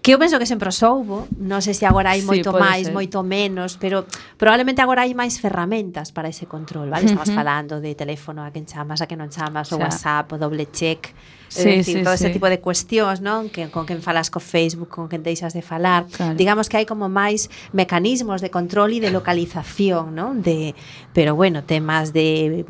[0.05, 2.85] que eu penso que sempre os houbo, non sei se agora hai moito sí, máis,
[2.85, 2.93] ser.
[2.93, 4.05] moito menos, pero
[4.37, 7.09] probablemente agora hai máis ferramentas para ese control, vale?
[7.09, 7.41] Estamos uh -huh.
[7.41, 9.89] falando de teléfono a quen chamas, a quen non chamas, o, o sea.
[9.89, 11.13] WhatsApp, o doble check, eh,
[11.49, 12.29] sí, decir, sí, todo sí.
[12.29, 13.49] ese tipo de cuestións, non?
[13.49, 16.05] Que con quen falas co Facebook, con quen deixas de falar.
[16.13, 16.37] Claro.
[16.37, 20.45] Digamos que hai como máis mecanismos de control e de localización, non?
[20.45, 20.77] De
[21.17, 22.69] pero bueno, temas de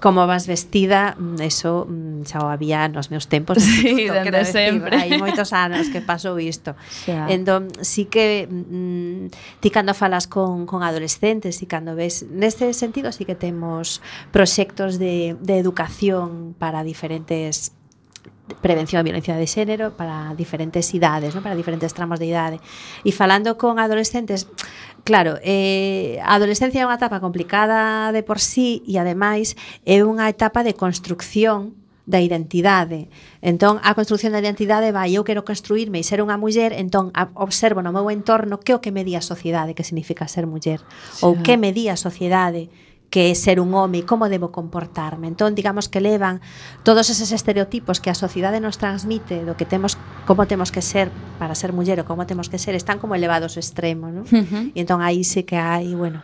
[0.00, 4.44] como vas vestida, mm, eso mm, xa o había nos meus tempos, sí, no dende
[4.46, 4.94] sempre.
[4.94, 6.78] Hai moitos anos que pasou isto.
[7.06, 7.26] Yeah.
[7.34, 12.70] Entón, sí que mm, mm, ti cando falas con, con adolescentes e cando ves, neste
[12.74, 13.98] sentido sí que temos
[14.30, 17.74] proxectos de, de educación para diferentes
[18.60, 21.42] prevención da violencia de xénero para diferentes idades, ¿no?
[21.42, 22.56] para diferentes tramos de idade.
[23.04, 24.48] E falando con adolescentes,
[25.08, 29.56] Claro, eh, a adolescencia é unha etapa complicada de por sí e ademais
[29.88, 31.72] é unha etapa de construcción
[32.04, 33.08] da identidade.
[33.40, 37.32] Entón, a construción da identidade vai, eu quero construirme e ser unha muller, entón a,
[37.40, 40.84] observo no meu entorno que o que me di a sociedade que significa ser muller,
[40.84, 41.24] sí.
[41.24, 42.68] ou que me di a sociedade
[43.10, 45.28] que é ser un home, como debo comportarme.
[45.28, 46.40] Entón, digamos que levan
[46.84, 49.96] todos eses estereotipos que a sociedade nos transmite do que temos,
[50.28, 51.08] como temos que ser
[51.40, 54.28] para ser muller ou como temos que ser, están como elevados ao extremo, non?
[54.28, 54.64] Uh -huh.
[54.76, 56.20] E entón aí sí que hai, bueno,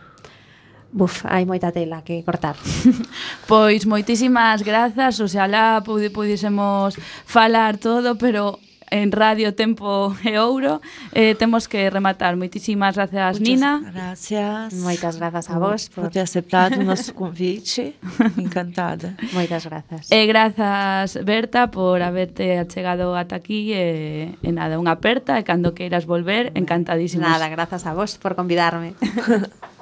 [0.95, 2.55] Buf, hai moita tela que cortar.
[3.51, 6.95] pois moitísimas grazas, oxalá pudésemos
[7.27, 8.63] falar todo, pero
[9.01, 10.81] en Radio Tempo e Ouro.
[11.11, 12.39] Eh, temos que rematar.
[12.39, 13.83] Moitísimas gracias, Muchas Nina.
[13.91, 14.73] Gracias.
[14.79, 17.99] Moitas grazas a vos por, por ter aceptado o nosso convite.
[18.39, 19.19] Encantada.
[19.35, 20.07] Moitas grazas.
[20.07, 23.75] E eh, grazas, Berta, por haberte achegado ata aquí.
[23.75, 27.27] E, eh, e nada, unha aperta e cando queiras volver, encantadísimos.
[27.27, 28.95] Nada, grazas a vos por convidarme.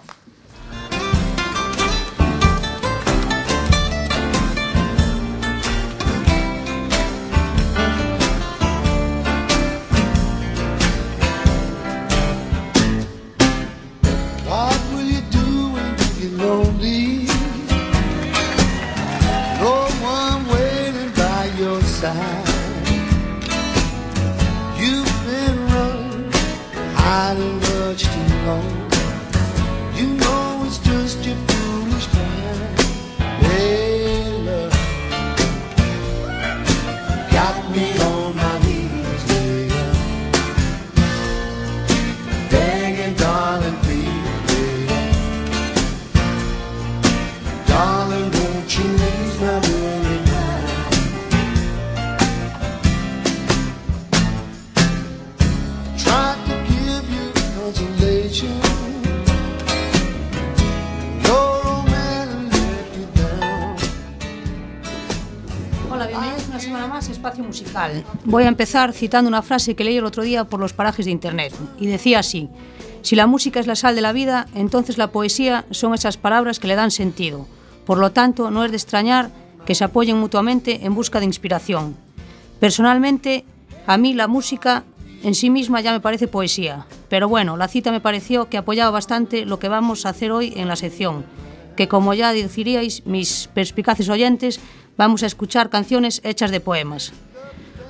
[68.34, 71.12] Voy a empezar citando una frase que leí el otro día por los parajes de
[71.12, 72.50] internet y decía así:
[73.04, 76.58] Si la música es la sal de la vida, entonces la poesía son esas palabras
[76.58, 77.46] que le dan sentido.
[77.86, 79.30] Por lo tanto, no es de extrañar
[79.68, 81.96] que se apoyen mutuamente en busca de inspiración.
[82.60, 83.46] Personalmente,
[83.86, 84.84] a mí la música
[85.22, 88.90] en sí misma ya me parece poesía, pero bueno, la cita me pareció que apoyaba
[88.90, 91.24] bastante lo que vamos a hacer hoy en la sección,
[91.76, 94.60] que como ya deciríais, mis perspicaces oyentes,
[94.98, 97.14] vamos a escuchar canciones hechas de poemas.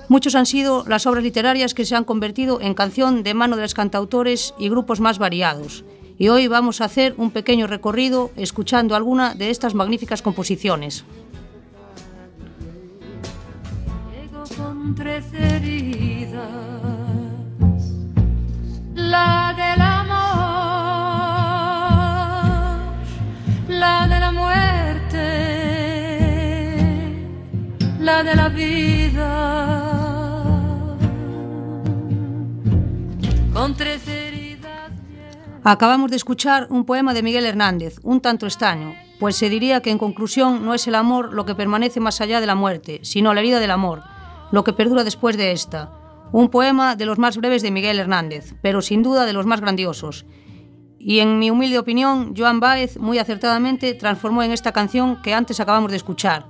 [0.10, 3.64] Muchos han sido las obras literarias que se han convertido en canción de mano de
[3.64, 5.84] los cantautores y grupos más variados.
[6.18, 11.06] Y hoy vamos a hacer un pequeño recorrido escuchando alguna de estas magníficas composiciones.
[14.14, 15.26] Llego con tres
[18.96, 20.14] la del amor,
[23.68, 25.20] la de la muerte,
[28.00, 29.83] la de la vida.
[33.64, 34.92] Con tres heridas.
[35.64, 39.90] Acabamos de escuchar un poema de Miguel Hernández, un tanto extraño, pues se diría que
[39.90, 43.34] en conclusión no es el amor lo que permanece más allá de la muerte, sino
[43.34, 44.04] la herida del amor,
[44.52, 45.94] lo que perdura después de esta.
[46.34, 49.62] Un poema de los más breves de Miguel Hernández, pero sin duda de los más
[49.62, 50.26] grandiosos.
[51.00, 55.62] Y en mi humilde opinión, Joan Baez muy acertadamente transformó en esta canción que antes
[55.62, 56.46] acabamos de escuchar.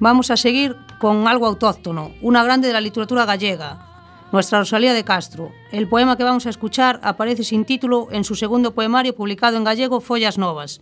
[0.00, 3.95] Vamos a seguir con algo autóctono, una grande de la literatura gallega,
[4.32, 5.52] nuestra Rosalía de Castro.
[5.70, 9.64] El poema que vamos a escuchar aparece sin título en su segundo poemario publicado en
[9.64, 10.80] gallego Follas Novas.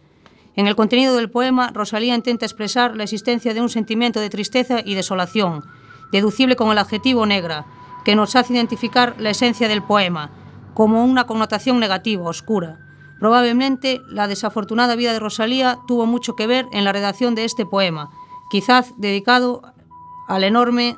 [0.56, 4.80] En el contenido del poema, Rosalía intenta expresar la existencia de un sentimiento de tristeza
[4.84, 5.64] y desolación,
[6.12, 7.66] deducible con el adjetivo negra,
[8.04, 10.30] que nos hace identificar la esencia del poema,
[10.74, 12.78] como una connotación negativa, oscura.
[13.18, 17.66] Probablemente la desafortunada vida de Rosalía tuvo mucho que ver en la redacción de este
[17.66, 18.10] poema,
[18.50, 19.62] quizás dedicado
[20.28, 20.96] al enorme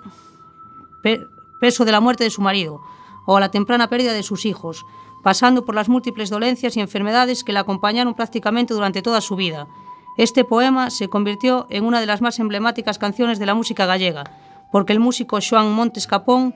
[1.60, 2.80] peso de la muerte de su marido
[3.26, 4.86] o a la temprana pérdida de sus hijos,
[5.22, 9.66] pasando por las múltiples dolencias y enfermedades que la acompañaron prácticamente durante toda su vida.
[10.16, 14.24] Este poema se convirtió en una de las más emblemáticas canciones de la música gallega,
[14.70, 16.54] porque el músico Xoan Montes Capón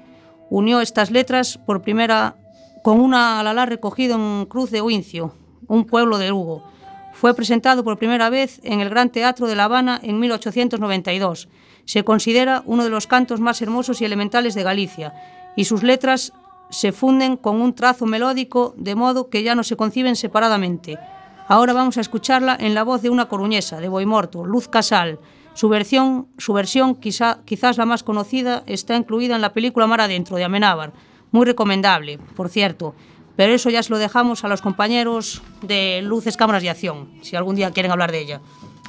[0.49, 2.37] unió estas letras por primera
[2.83, 5.35] con una alalá recogido en Cruz de Huincio,
[5.67, 6.65] un pueblo de Lugo,
[7.13, 11.49] Fue presentado por primera vez en el Gran Teatro de La Habana en 1892.
[11.91, 15.13] Se considera uno de los cantos más hermosos y elementales de Galicia,
[15.57, 16.33] y sus letras
[16.71, 21.01] se funden con un trazo melódico de modo que ya no se conciben separadamente.
[21.49, 25.19] Ahora vamos a escucharla en la voz de una coruñesa, de Boimorto, Luz Casal.
[25.55, 30.03] Su versión, su versión quizá, quizás la más conocida, está incluida en la película Mar
[30.03, 30.93] Adentro, de Amenábar.
[31.33, 32.95] Muy recomendable, por cierto.
[33.35, 37.35] Pero eso ya se lo dejamos a los compañeros de Luces, Cámaras y Acción, si
[37.35, 38.41] algún día quieren hablar de ella.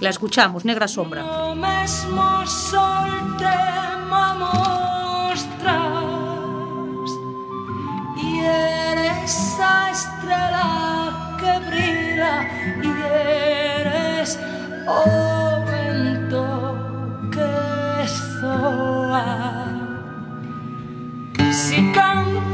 [0.01, 1.23] La escuchamos, Negra Sombra.
[1.23, 3.45] O mesmo sol te
[4.39, 5.79] mostras
[8.17, 12.49] y eres a estrela que brilla
[12.81, 12.87] y
[13.79, 14.39] eres
[14.87, 15.03] o
[15.69, 16.47] vento
[17.31, 19.67] que soa.
[21.51, 22.50] Si cantan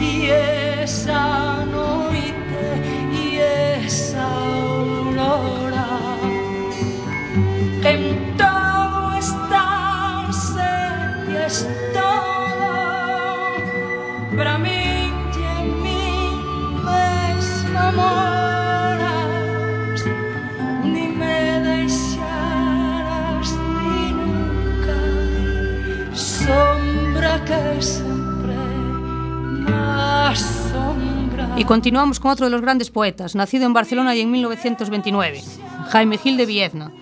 [0.00, 2.64] y esa noite,
[3.12, 4.26] y esa.
[7.84, 9.14] En todo
[11.46, 12.66] es todo
[14.36, 16.42] Para mí y en mí
[17.94, 18.37] moras
[31.56, 35.42] Y continuamos con otro de los grandes poetas, nacido en Barcelona y en 1929,
[35.88, 36.92] Jaime Gil de Viedna.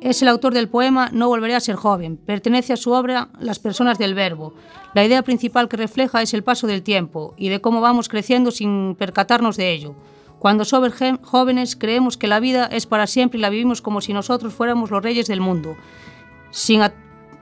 [0.00, 2.16] Es el autor del poema No volveré a ser joven.
[2.16, 4.54] Pertenece a su obra Las personas del verbo.
[4.94, 8.50] La idea principal que refleja es el paso del tiempo y de cómo vamos creciendo
[8.50, 9.94] sin percatarnos de ello.
[10.38, 14.12] Cuando somos jóvenes creemos que la vida es para siempre y la vivimos como si
[14.12, 15.76] nosotros fuéramos los reyes del mundo,
[16.50, 16.80] sin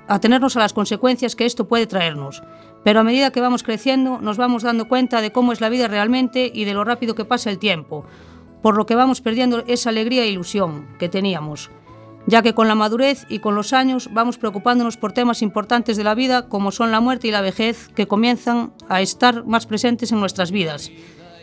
[0.09, 2.43] atenernos a las consecuencias que esto puede traernos.
[2.85, 5.89] Pero a medida que vamos creciendo nos vamos dando cuenta de cómo es la vida
[5.89, 8.05] realmente y de lo rápido que pasa el tiempo,
[8.63, 11.71] por lo que vamos perdiendo esa alegría e ilusión que teníamos,
[12.27, 16.05] ya que con la madurez y con los años vamos preocupándonos por temas importantes de
[16.05, 20.13] la vida como son la muerte y la vejez que comienzan a estar más presentes
[20.13, 20.91] en nuestras vidas.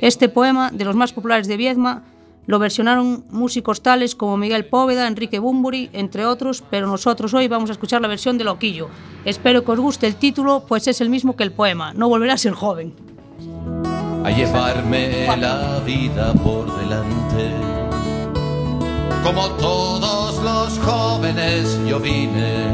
[0.02, 2.04] Este poema, de los más populares de Viedma,
[2.46, 7.70] lo versionaron músicos tales como Miguel Póveda, Enrique Bumburi, entre otros, pero nosotros hoy vamos
[7.70, 8.90] a escuchar la versión de Loquillo.
[9.26, 12.34] Espero que os guste el título, pues es el mismo que el poema, No volverá
[12.34, 12.94] a ser joven.
[14.26, 17.52] a llevarme la vida por delante.
[19.24, 22.68] Como todos los jóvenes yo vine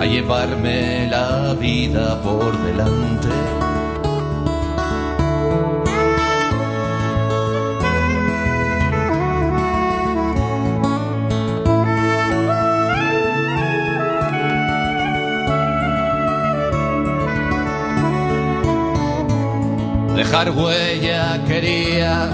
[0.00, 3.65] a llevarme la vida por delante.
[20.16, 22.30] Dejar huella quería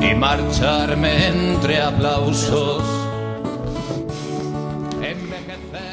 [0.00, 2.82] y marcharme entre aplausos.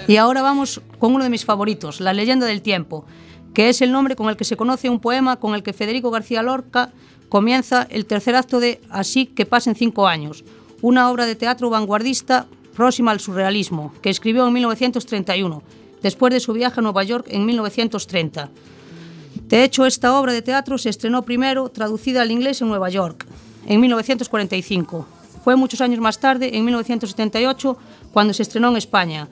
[0.08, 3.06] Y ahora vamos con uno de mis favoritos, La leyenda del tiempo,
[3.54, 6.10] que es el nombre con el que se conoce un poema con el que Federico
[6.10, 6.92] García Lorca
[7.30, 10.44] comienza el tercer acto de Así que pasen cinco años,
[10.82, 15.62] una obra de teatro vanguardista próxima al surrealismo, que escribió en 1931,
[16.02, 18.50] después de su viaje a Nueva York en 1930.
[19.50, 23.26] De hecho, esta obra de teatro se estrenó primero traducida al inglés en Nueva York,
[23.66, 25.08] en 1945.
[25.44, 27.76] Fue muchos años más tarde, en 1978,
[28.14, 29.28] cuando se estrenó en España,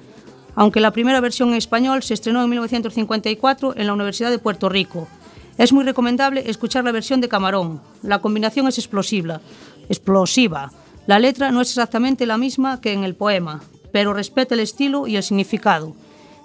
[0.55, 4.70] aunque la primera versión en español se estrenó en 1954 en la Universidad de Puerto
[4.70, 5.07] Rico.
[5.59, 7.80] Es muy recomendable escuchar la versión de Camarón.
[8.01, 9.39] La combinación es explosiva.
[9.88, 10.72] explosiva.
[11.05, 13.61] La letra no es exactamente la misma que en el poema,
[13.91, 15.95] pero respeta el estilo y el significado.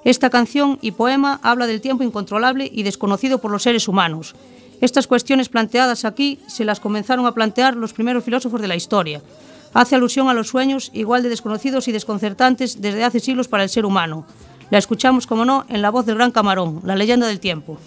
[0.05, 4.35] Esta canción y poema habla del tiempo incontrolable y desconocido por los seres humanos.
[4.81, 9.23] Estas cuestiones planteadas aquí se las comenzaron a plantear los primeros filósofos de la historia.
[9.75, 13.69] Hace alusión a los sueños igual de desconocidos y desconcertantes desde hace siglos para el
[13.69, 14.27] ser humano.
[14.71, 17.79] La escuchamos, como no, en la voz del gran Camarón, la leyenda del tiempo.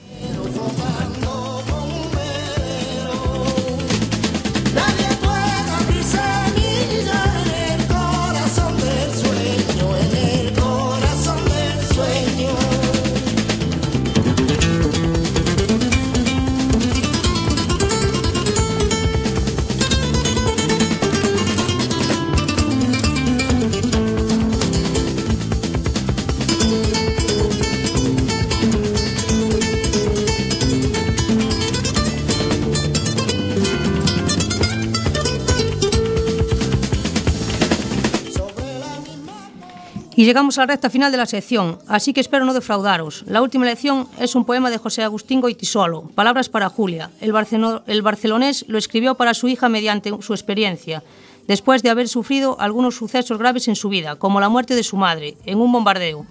[40.18, 43.26] Y llegamos a la recta final de la sección, así que espero no defraudaros.
[43.28, 47.12] La última lección es un poema de José Agustín Goitisolo, Palabras para Julia.
[47.20, 51.04] El, barcelonés lo escribió para su hija mediante su experiencia,
[51.50, 54.96] después de haber sufrido algunos sucesos graves en su vida, como la muerte de su
[54.96, 56.26] madre, en un bombardeo.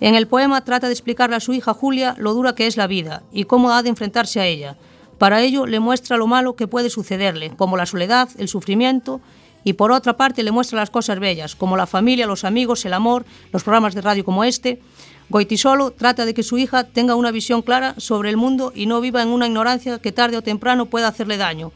[0.00, 2.88] En el poema trata de explicarle a su hija Julia lo dura que es la
[2.88, 4.76] vida y cómo ha de enfrentarse a ella.
[5.18, 9.20] Para ello le muestra lo malo que puede sucederle, como la soledad, el sufrimiento,
[9.64, 12.94] y por otra parte le muestra las cosas bellas, como la familia, los amigos, el
[12.94, 14.80] amor, los programas de radio como este.
[15.28, 19.00] Goitisolo trata de que su hija tenga una visión clara sobre el mundo y no
[19.00, 21.72] viva en una ignorancia que tarde o temprano pueda hacerle daño.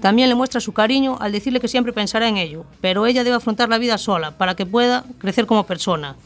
[0.00, 3.36] También le muestra su cariño al decirle que siempre pensará en ello, pero ella debe
[3.36, 6.16] afrontar la vida sola para que pueda crecer como persona.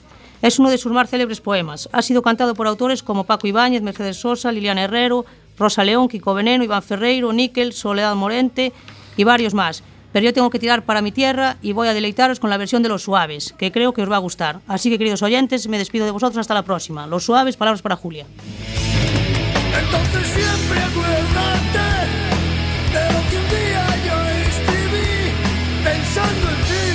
[0.43, 1.89] Es uno de sus más célebres poemas.
[1.93, 5.27] Ha sido cantado por autores como Paco Ibáñez, Mercedes Sosa, Liliana Herrero,
[5.59, 8.73] Rosa León, Kiko Veneno, Iván Ferreiro, Níquel, Soledad Morente
[9.17, 9.85] y varios más.
[10.13, 12.83] Pero yo tengo que tirar para mi tierra y voy a deleitaros con la versión
[12.83, 14.61] de Los Suaves, que creo que os va a gustar.
[14.67, 17.07] Así que, queridos oyentes, me despido de vosotros hasta la próxima.
[17.07, 18.27] Los Suaves, palabras para Julia.
[19.79, 20.81] Entonces siempre
[22.93, 24.17] de lo que un día yo
[24.49, 25.11] escribí,
[25.85, 26.87] pensando en ti,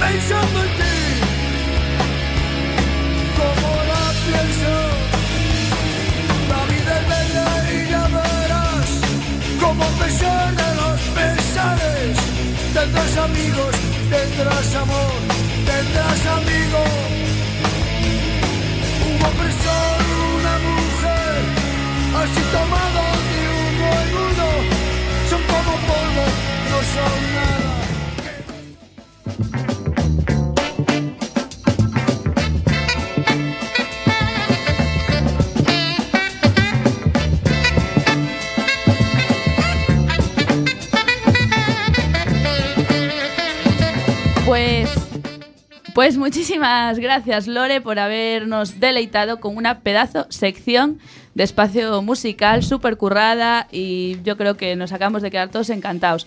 [0.00, 0.98] pensando en ti,
[3.38, 4.74] como la pienso.
[6.50, 8.90] La vida es bella y ya verás,
[12.86, 13.74] tendrás amigos,
[14.10, 15.12] tendrás amor,
[15.66, 16.90] tendrás amigos.
[19.06, 21.38] Un hombre solo, una mujer,
[22.22, 24.48] así tomado de uno en uno,
[25.30, 26.24] son como polvo,
[26.70, 27.85] no son nada.
[45.96, 50.98] Pues muchísimas gracias Lore por habernos deleitado con una pedazo sección
[51.34, 56.26] de espacio musical súper currada y yo creo que nos acabamos de quedar todos encantados.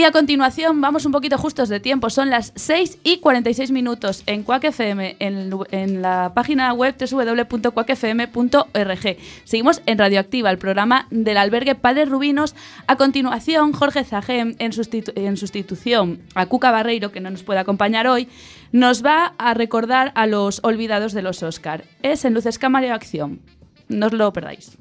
[0.00, 4.22] Y a continuación vamos un poquito justos de tiempo, son las 6 y 46 minutos
[4.24, 9.16] en Quack FM, en, la página web www.quackfm.org.
[9.44, 12.54] Seguimos en Radioactiva, el programa del albergue Padres Rubinos.
[12.86, 14.72] A continuación, Jorge Zagem, en,
[15.16, 18.26] en sustitución a Cuca Barreiro, que no nos puede acompañar hoy,
[18.72, 21.84] nos va a recordar a los olvidados de los Oscar.
[22.02, 23.42] Es en Luces Cámara y Acción.
[23.88, 24.78] No os lo perdáis.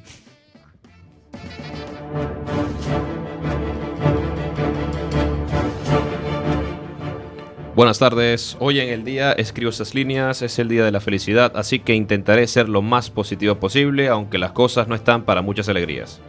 [7.80, 8.58] Buenas tardes.
[8.60, 11.96] Hoy en el día escribo estas líneas, es el día de la felicidad, así que
[11.96, 16.20] intentaré ser lo más positivo posible, aunque las cosas no están para muchas alegrías.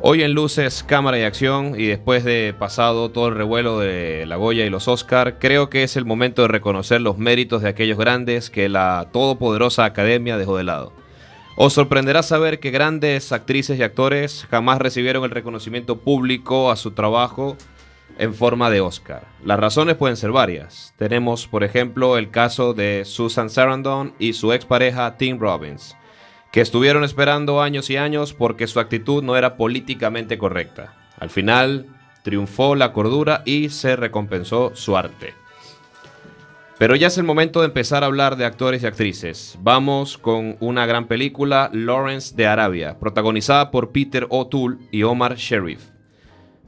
[0.00, 4.36] Hoy en luces, cámara y acción, y después de pasado todo el revuelo de la
[4.36, 7.98] Goya y los Oscar, creo que es el momento de reconocer los méritos de aquellos
[7.98, 10.94] grandes que la todopoderosa academia dejó de lado.
[11.56, 16.92] Os sorprenderá saber que grandes actrices y actores jamás recibieron el reconocimiento público a su
[16.92, 17.58] trabajo
[18.18, 19.26] en forma de Oscar.
[19.44, 20.94] Las razones pueden ser varias.
[20.96, 25.96] Tenemos, por ejemplo, el caso de Susan Sarandon y su expareja Tim Robbins,
[26.52, 30.94] que estuvieron esperando años y años porque su actitud no era políticamente correcta.
[31.18, 31.86] Al final,
[32.22, 35.34] triunfó la cordura y se recompensó su arte.
[36.78, 39.56] Pero ya es el momento de empezar a hablar de actores y actrices.
[39.60, 45.93] Vamos con una gran película, Lawrence de Arabia, protagonizada por Peter O'Toole y Omar Sharif.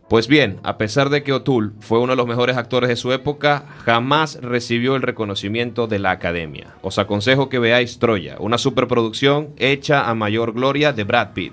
[0.08, 3.12] Pues bien, a pesar de que O'Toole fue uno de los mejores actores de su
[3.12, 6.74] época, jamás recibió el reconocimiento de la academia.
[6.82, 11.52] Os aconsejo que veáis Troya, una superproducción hecha a mayor gloria de Brad Pitt.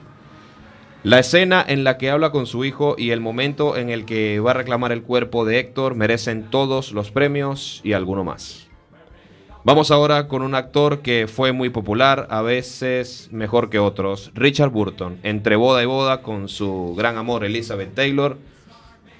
[1.01, 4.39] La escena en la que habla con su hijo y el momento en el que
[4.39, 8.62] va a reclamar el cuerpo de Héctor merecen todos los premios y alguno más.
[9.65, 14.71] Vamos ahora con un actor que fue muy popular, a veces mejor que otros, Richard
[14.71, 15.19] Burton.
[15.23, 18.37] Entre boda y boda con su gran amor Elizabeth Taylor,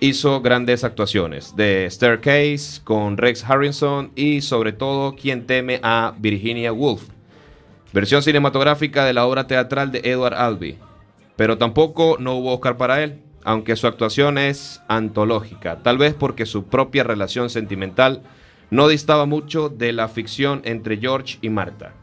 [0.02, 1.56] hizo grandes actuaciones.
[1.56, 7.04] De Staircase con Rex Harrison y sobre todo Quien teme a Virginia Woolf.
[7.94, 10.78] Versión cinematográfica de la obra teatral de Edward Albee.
[11.38, 16.46] Pero tampoco no hubo Oscar para él, aunque su actuación es antológica, tal vez porque
[16.46, 18.24] su propia relación sentimental
[18.74, 21.94] no distaba mucho de la ficción entre George y Marta.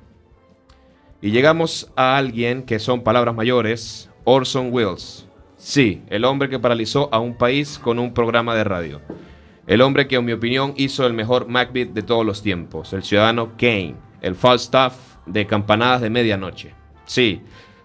[1.21, 5.27] Y llegamos a alguien que son palabras mayores, Orson Welles.
[5.57, 9.01] Sí, el hombre que paralizó a un país con un programa de radio.
[9.67, 13.03] El hombre que en mi opinión hizo el mejor Macbeth de todos los tiempos, el
[13.03, 14.95] ciudadano Kane, el Falstaff
[15.27, 16.73] de campanadas de medianoche.
[17.05, 17.43] Sí,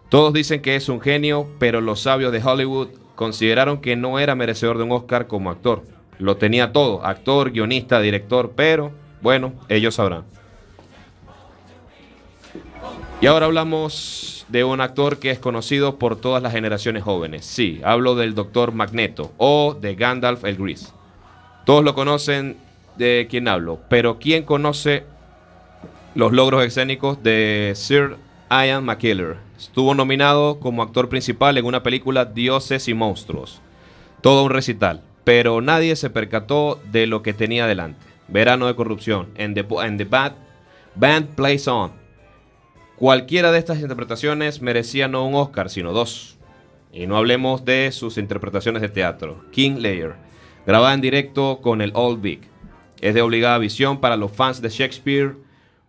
[0.10, 4.36] todos dicen que es un genio, pero los sabios de Hollywood consideraron que no era
[4.36, 5.95] merecedor de un Oscar como actor.
[6.20, 8.92] Lo tenía todo, actor, guionista, director, pero
[9.22, 10.24] Bueno, ellos sabrán.
[13.22, 17.46] Y ahora hablamos de un actor que es conocido por todas las generaciones jóvenes.
[17.46, 18.72] Sí, hablo del Dr.
[18.72, 20.94] Magneto o de Gandalf el Gris.
[21.66, 22.58] Todos lo conocen
[22.98, 25.06] de quién hablo, pero ¿quién conoce
[26.14, 28.18] los logros escénicos de Sir
[28.52, 29.38] Ian McKellar?
[29.58, 33.62] Estuvo nominado como actor principal en una película Dioses y Monstruos.
[34.22, 38.06] Todo un recital, pero nadie se percató de lo que tenía delante.
[38.30, 40.34] Verano de corrupción, en The, and the Bad,
[40.96, 41.92] Band Plays On.
[42.96, 46.38] Cualquiera de estas interpretaciones merecía no un Oscar, sino dos.
[46.94, 49.44] Y no hablemos de sus interpretaciones de teatro.
[49.52, 50.16] King Lear,
[50.66, 52.48] grabada en directo con el Old Vic.
[53.02, 55.36] Es de obligada visión para los fans de Shakespeare,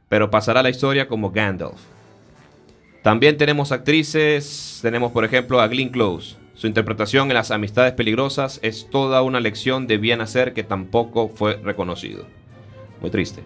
[0.08, 1.80] pero pasará a la historia como Gandalf.
[3.02, 6.36] También tenemos actrices, tenemos por ejemplo a Glenn Close.
[6.56, 11.28] Su interpretación en Las Amistades Peligrosas es toda una lección de bien hacer que tampoco
[11.28, 12.26] fue reconocido.
[13.02, 13.42] Muy triste.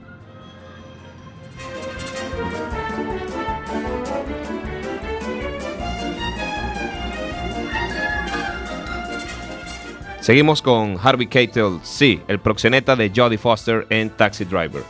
[10.20, 14.84] Seguimos con Harvey Keitel, sí, el proxeneta de Jodie Foster en Taxi Driver.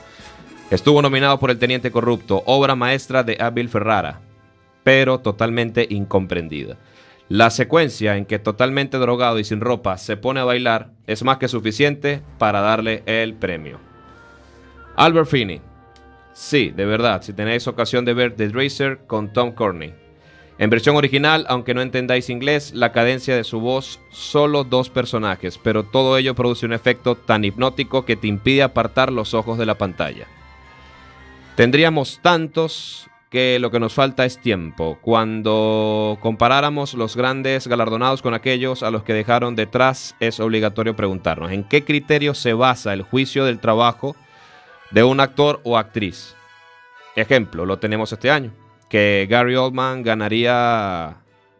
[0.71, 4.21] Estuvo nominado por El Teniente Corrupto, obra maestra de Abel Ferrara,
[4.85, 6.77] pero totalmente incomprendida.
[7.31, 11.39] La secuencia en que totalmente drogado y sin ropa se pone a bailar es más
[11.39, 13.79] que suficiente para darle el premio.
[14.97, 15.61] Albert Finney.
[16.33, 19.95] Sí, de verdad, si tenéis ocasión de ver The Racer con Tom Courtney.
[20.59, 25.57] En versión original, aunque no entendáis inglés, la cadencia de su voz, solo dos personajes,
[25.57, 29.67] pero todo ello produce un efecto tan hipnótico que te impide apartar los ojos de
[29.67, 30.27] la pantalla.
[31.55, 34.99] Tendríamos tantos que lo que nos falta es tiempo.
[35.01, 41.53] Cuando comparáramos los grandes galardonados con aquellos a los que dejaron detrás, es obligatorio preguntarnos
[41.53, 44.17] en qué criterio se basa el juicio del trabajo
[44.91, 46.35] de un actor o actriz.
[47.15, 48.53] Ejemplo, lo tenemos este año,
[48.89, 51.19] que Gary Oldman ganaría,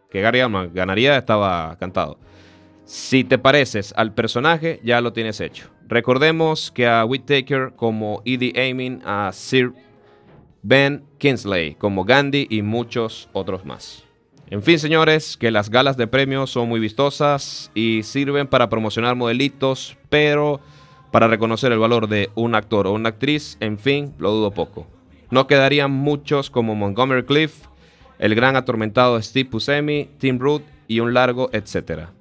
[0.09, 2.19] que Gary Oldman ganaría estaba cantado.
[2.83, 5.69] Si te pareces al personaje, ya lo tienes hecho.
[5.87, 9.71] Recordemos que a Whittaker como Edie Amin, a Sir
[10.63, 14.03] Ben Kingsley como Gandhi y muchos otros más.
[14.51, 19.15] En fin, señores, que las galas de premios son muy vistosas y sirven para promocionar
[19.15, 20.59] modelitos, pero
[21.09, 24.87] para reconocer el valor de un actor o una actriz, en fin, lo dudo poco.
[25.29, 27.67] No quedarían muchos como Montgomery Cliff,
[28.19, 32.11] el gran atormentado Steve Buscemi, Tim Root y un largo etcétera.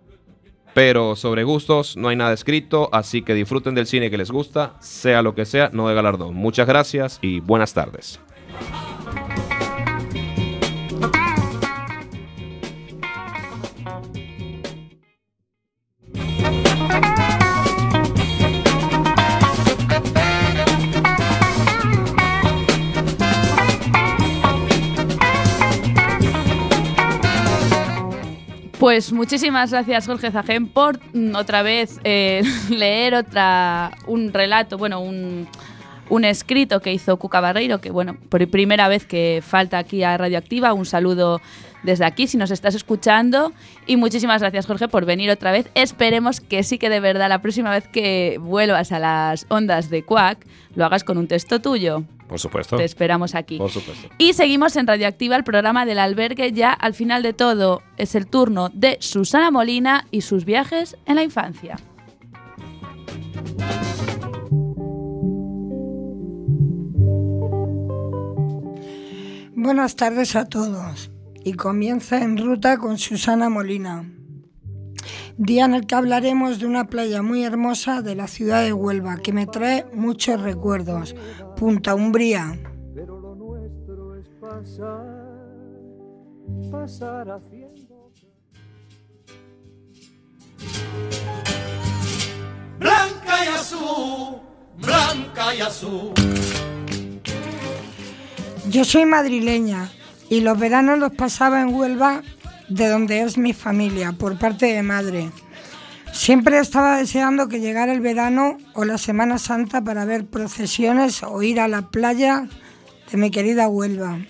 [0.72, 4.76] Pero sobre gustos no hay nada escrito, así que disfruten del cine que les gusta,
[4.78, 6.34] sea lo que sea, no de galardón.
[6.36, 8.20] Muchas gracias y buenas tardes.
[28.80, 30.98] Pues muchísimas gracias Jorge Zagen por
[31.34, 35.46] otra vez eh, leer otra un relato, bueno, un,
[36.10, 40.18] un escrito que hizo Cuca Barreiro, que bueno, por primera vez que falta aquí a
[40.18, 41.40] Radioactiva, un saludo
[41.82, 43.52] desde aquí si nos estás escuchando
[43.86, 45.70] y muchísimas gracias Jorge por venir otra vez.
[45.74, 50.02] Esperemos que sí que de verdad la próxima vez que vuelvas a las ondas de
[50.02, 52.04] Quack lo hagas con un texto tuyo.
[52.28, 52.76] Por supuesto.
[52.76, 53.58] Te esperamos aquí.
[53.58, 54.08] Por supuesto.
[54.18, 56.52] Y seguimos en Radioactiva, el programa del albergue.
[56.52, 61.16] Ya al final de todo es el turno de Susana Molina y sus viajes en
[61.16, 61.76] la infancia.
[69.62, 71.10] Buenas tardes a todos.
[71.44, 74.10] Y comienza en ruta con Susana Molina.
[75.36, 79.18] Día en el que hablaremos de una playa muy hermosa de la ciudad de Huelva
[79.18, 81.14] que me trae muchos recuerdos.
[81.58, 82.58] Punta Umbría.
[82.94, 85.28] Pero lo nuestro es pasar,
[86.70, 88.12] pasar haciendo.
[92.78, 94.40] Blanca y azul,
[94.78, 96.14] blanca y azul.
[98.70, 99.90] Yo soy madrileña
[100.28, 102.22] y los veranos los pasaba en Huelva,
[102.68, 105.32] de donde es mi familia, por parte de madre.
[106.12, 111.42] Siempre estaba deseando que llegara el verano o la Semana Santa para ver procesiones o
[111.42, 112.46] ir a la playa
[113.10, 114.20] de mi querida Huelva.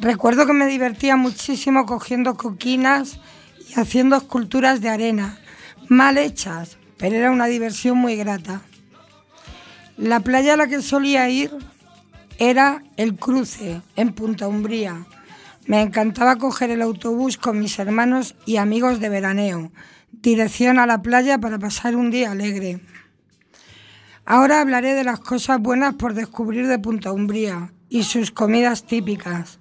[0.00, 3.20] Recuerdo que me divertía muchísimo cogiendo coquinas
[3.68, 5.38] y haciendo esculturas de arena,
[5.88, 8.62] mal hechas, pero era una diversión muy grata.
[9.96, 11.52] La playa a la que solía ir
[12.40, 15.04] era El Cruce, en Punta Umbría.
[15.66, 19.70] Me encantaba coger el autobús con mis hermanos y amigos de veraneo,
[20.10, 22.80] dirección a la playa para pasar un día alegre.
[24.24, 29.58] Ahora hablaré de las cosas buenas por descubrir de Punta Umbría y sus comidas típicas.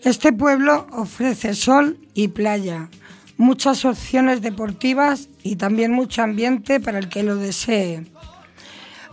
[0.00, 2.88] Este pueblo ofrece sol y playa,
[3.36, 8.06] muchas opciones deportivas y también mucho ambiente para el que lo desee.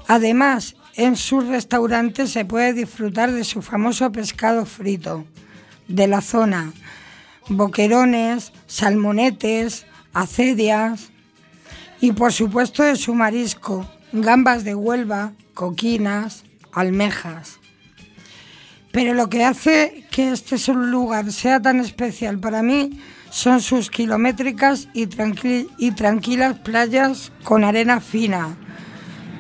[0.08, 5.26] Además, en sus restaurantes se puede disfrutar de su famoso pescado frito
[5.88, 6.74] de la zona,
[7.48, 11.12] boquerones, salmonetes, acedias
[12.02, 16.44] y por supuesto de su marisco, gambas de Huelva, coquinas,
[16.74, 17.60] almejas.
[18.92, 24.90] Pero lo que hace que este lugar sea tan especial para mí son sus kilométricas
[24.94, 25.08] y,
[25.78, 28.58] y tranquilas playas con arena fina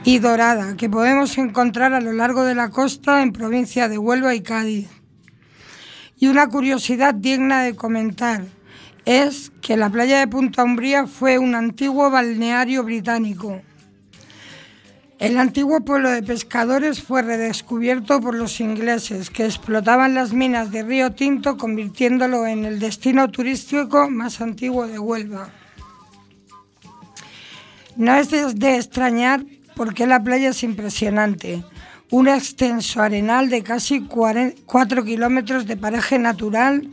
[0.03, 4.33] y dorada que podemos encontrar a lo largo de la costa en provincia de Huelva
[4.35, 4.87] y Cádiz.
[6.17, 8.43] Y una curiosidad digna de comentar
[9.05, 13.61] es que la playa de Punta Umbría fue un antiguo balneario británico.
[15.17, 20.83] El antiguo pueblo de pescadores fue redescubierto por los ingleses que explotaban las minas de
[20.83, 25.49] Río Tinto convirtiéndolo en el destino turístico más antiguo de Huelva.
[27.97, 29.43] No es de extrañar
[29.79, 31.63] porque la playa es impresionante.
[32.11, 36.89] Un extenso arenal de casi 4 kilómetros de paraje natural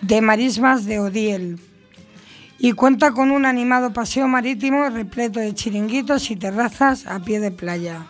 [0.00, 1.58] de marismas de Odiel
[2.56, 7.50] y cuenta con un animado paseo marítimo repleto de chiringuitos y terrazas a pie de
[7.50, 8.06] playa.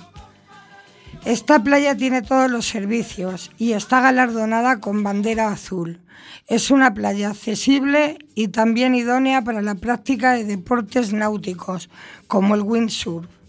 [1.24, 5.98] Esta playa tiene todos los servicios y está galardonada con bandera azul.
[6.46, 11.88] Es una playa accesible y también idónea para la práctica de deportes náuticos,
[12.26, 13.39] como el windsurf.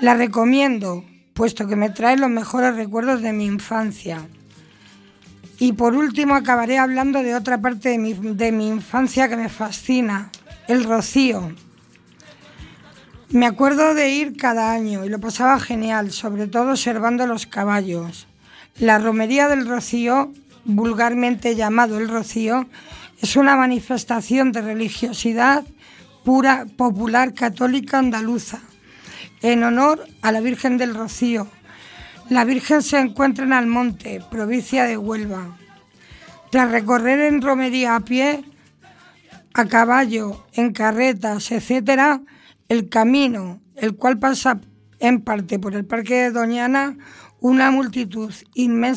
[0.00, 4.28] La recomiendo, puesto que me trae los mejores recuerdos de mi infancia.
[5.58, 9.48] Y por último acabaré hablando de otra parte de mi, de mi infancia que me
[9.48, 10.30] fascina,
[10.68, 11.50] el rocío.
[13.30, 18.26] Me acuerdo de ir cada año y lo pasaba genial, sobre todo observando los caballos.
[18.78, 20.30] La romería del rocío,
[20.66, 22.66] vulgarmente llamado el rocío,
[23.22, 25.64] es una manifestación de religiosidad
[26.22, 28.60] pura, popular, católica, andaluza,
[29.42, 31.48] en honor a la Virgen del Rocío.
[32.28, 35.56] La Virgen se encuentra en Almonte, provincia de Huelva.
[36.50, 38.44] Tras recorrer en romería a pie,
[39.54, 42.20] a caballo, en carretas, etc.,
[42.68, 44.60] el camino, el cual pasa
[44.98, 46.96] en parte por el Parque de Doñana,
[47.40, 48.76] una multitud inmensa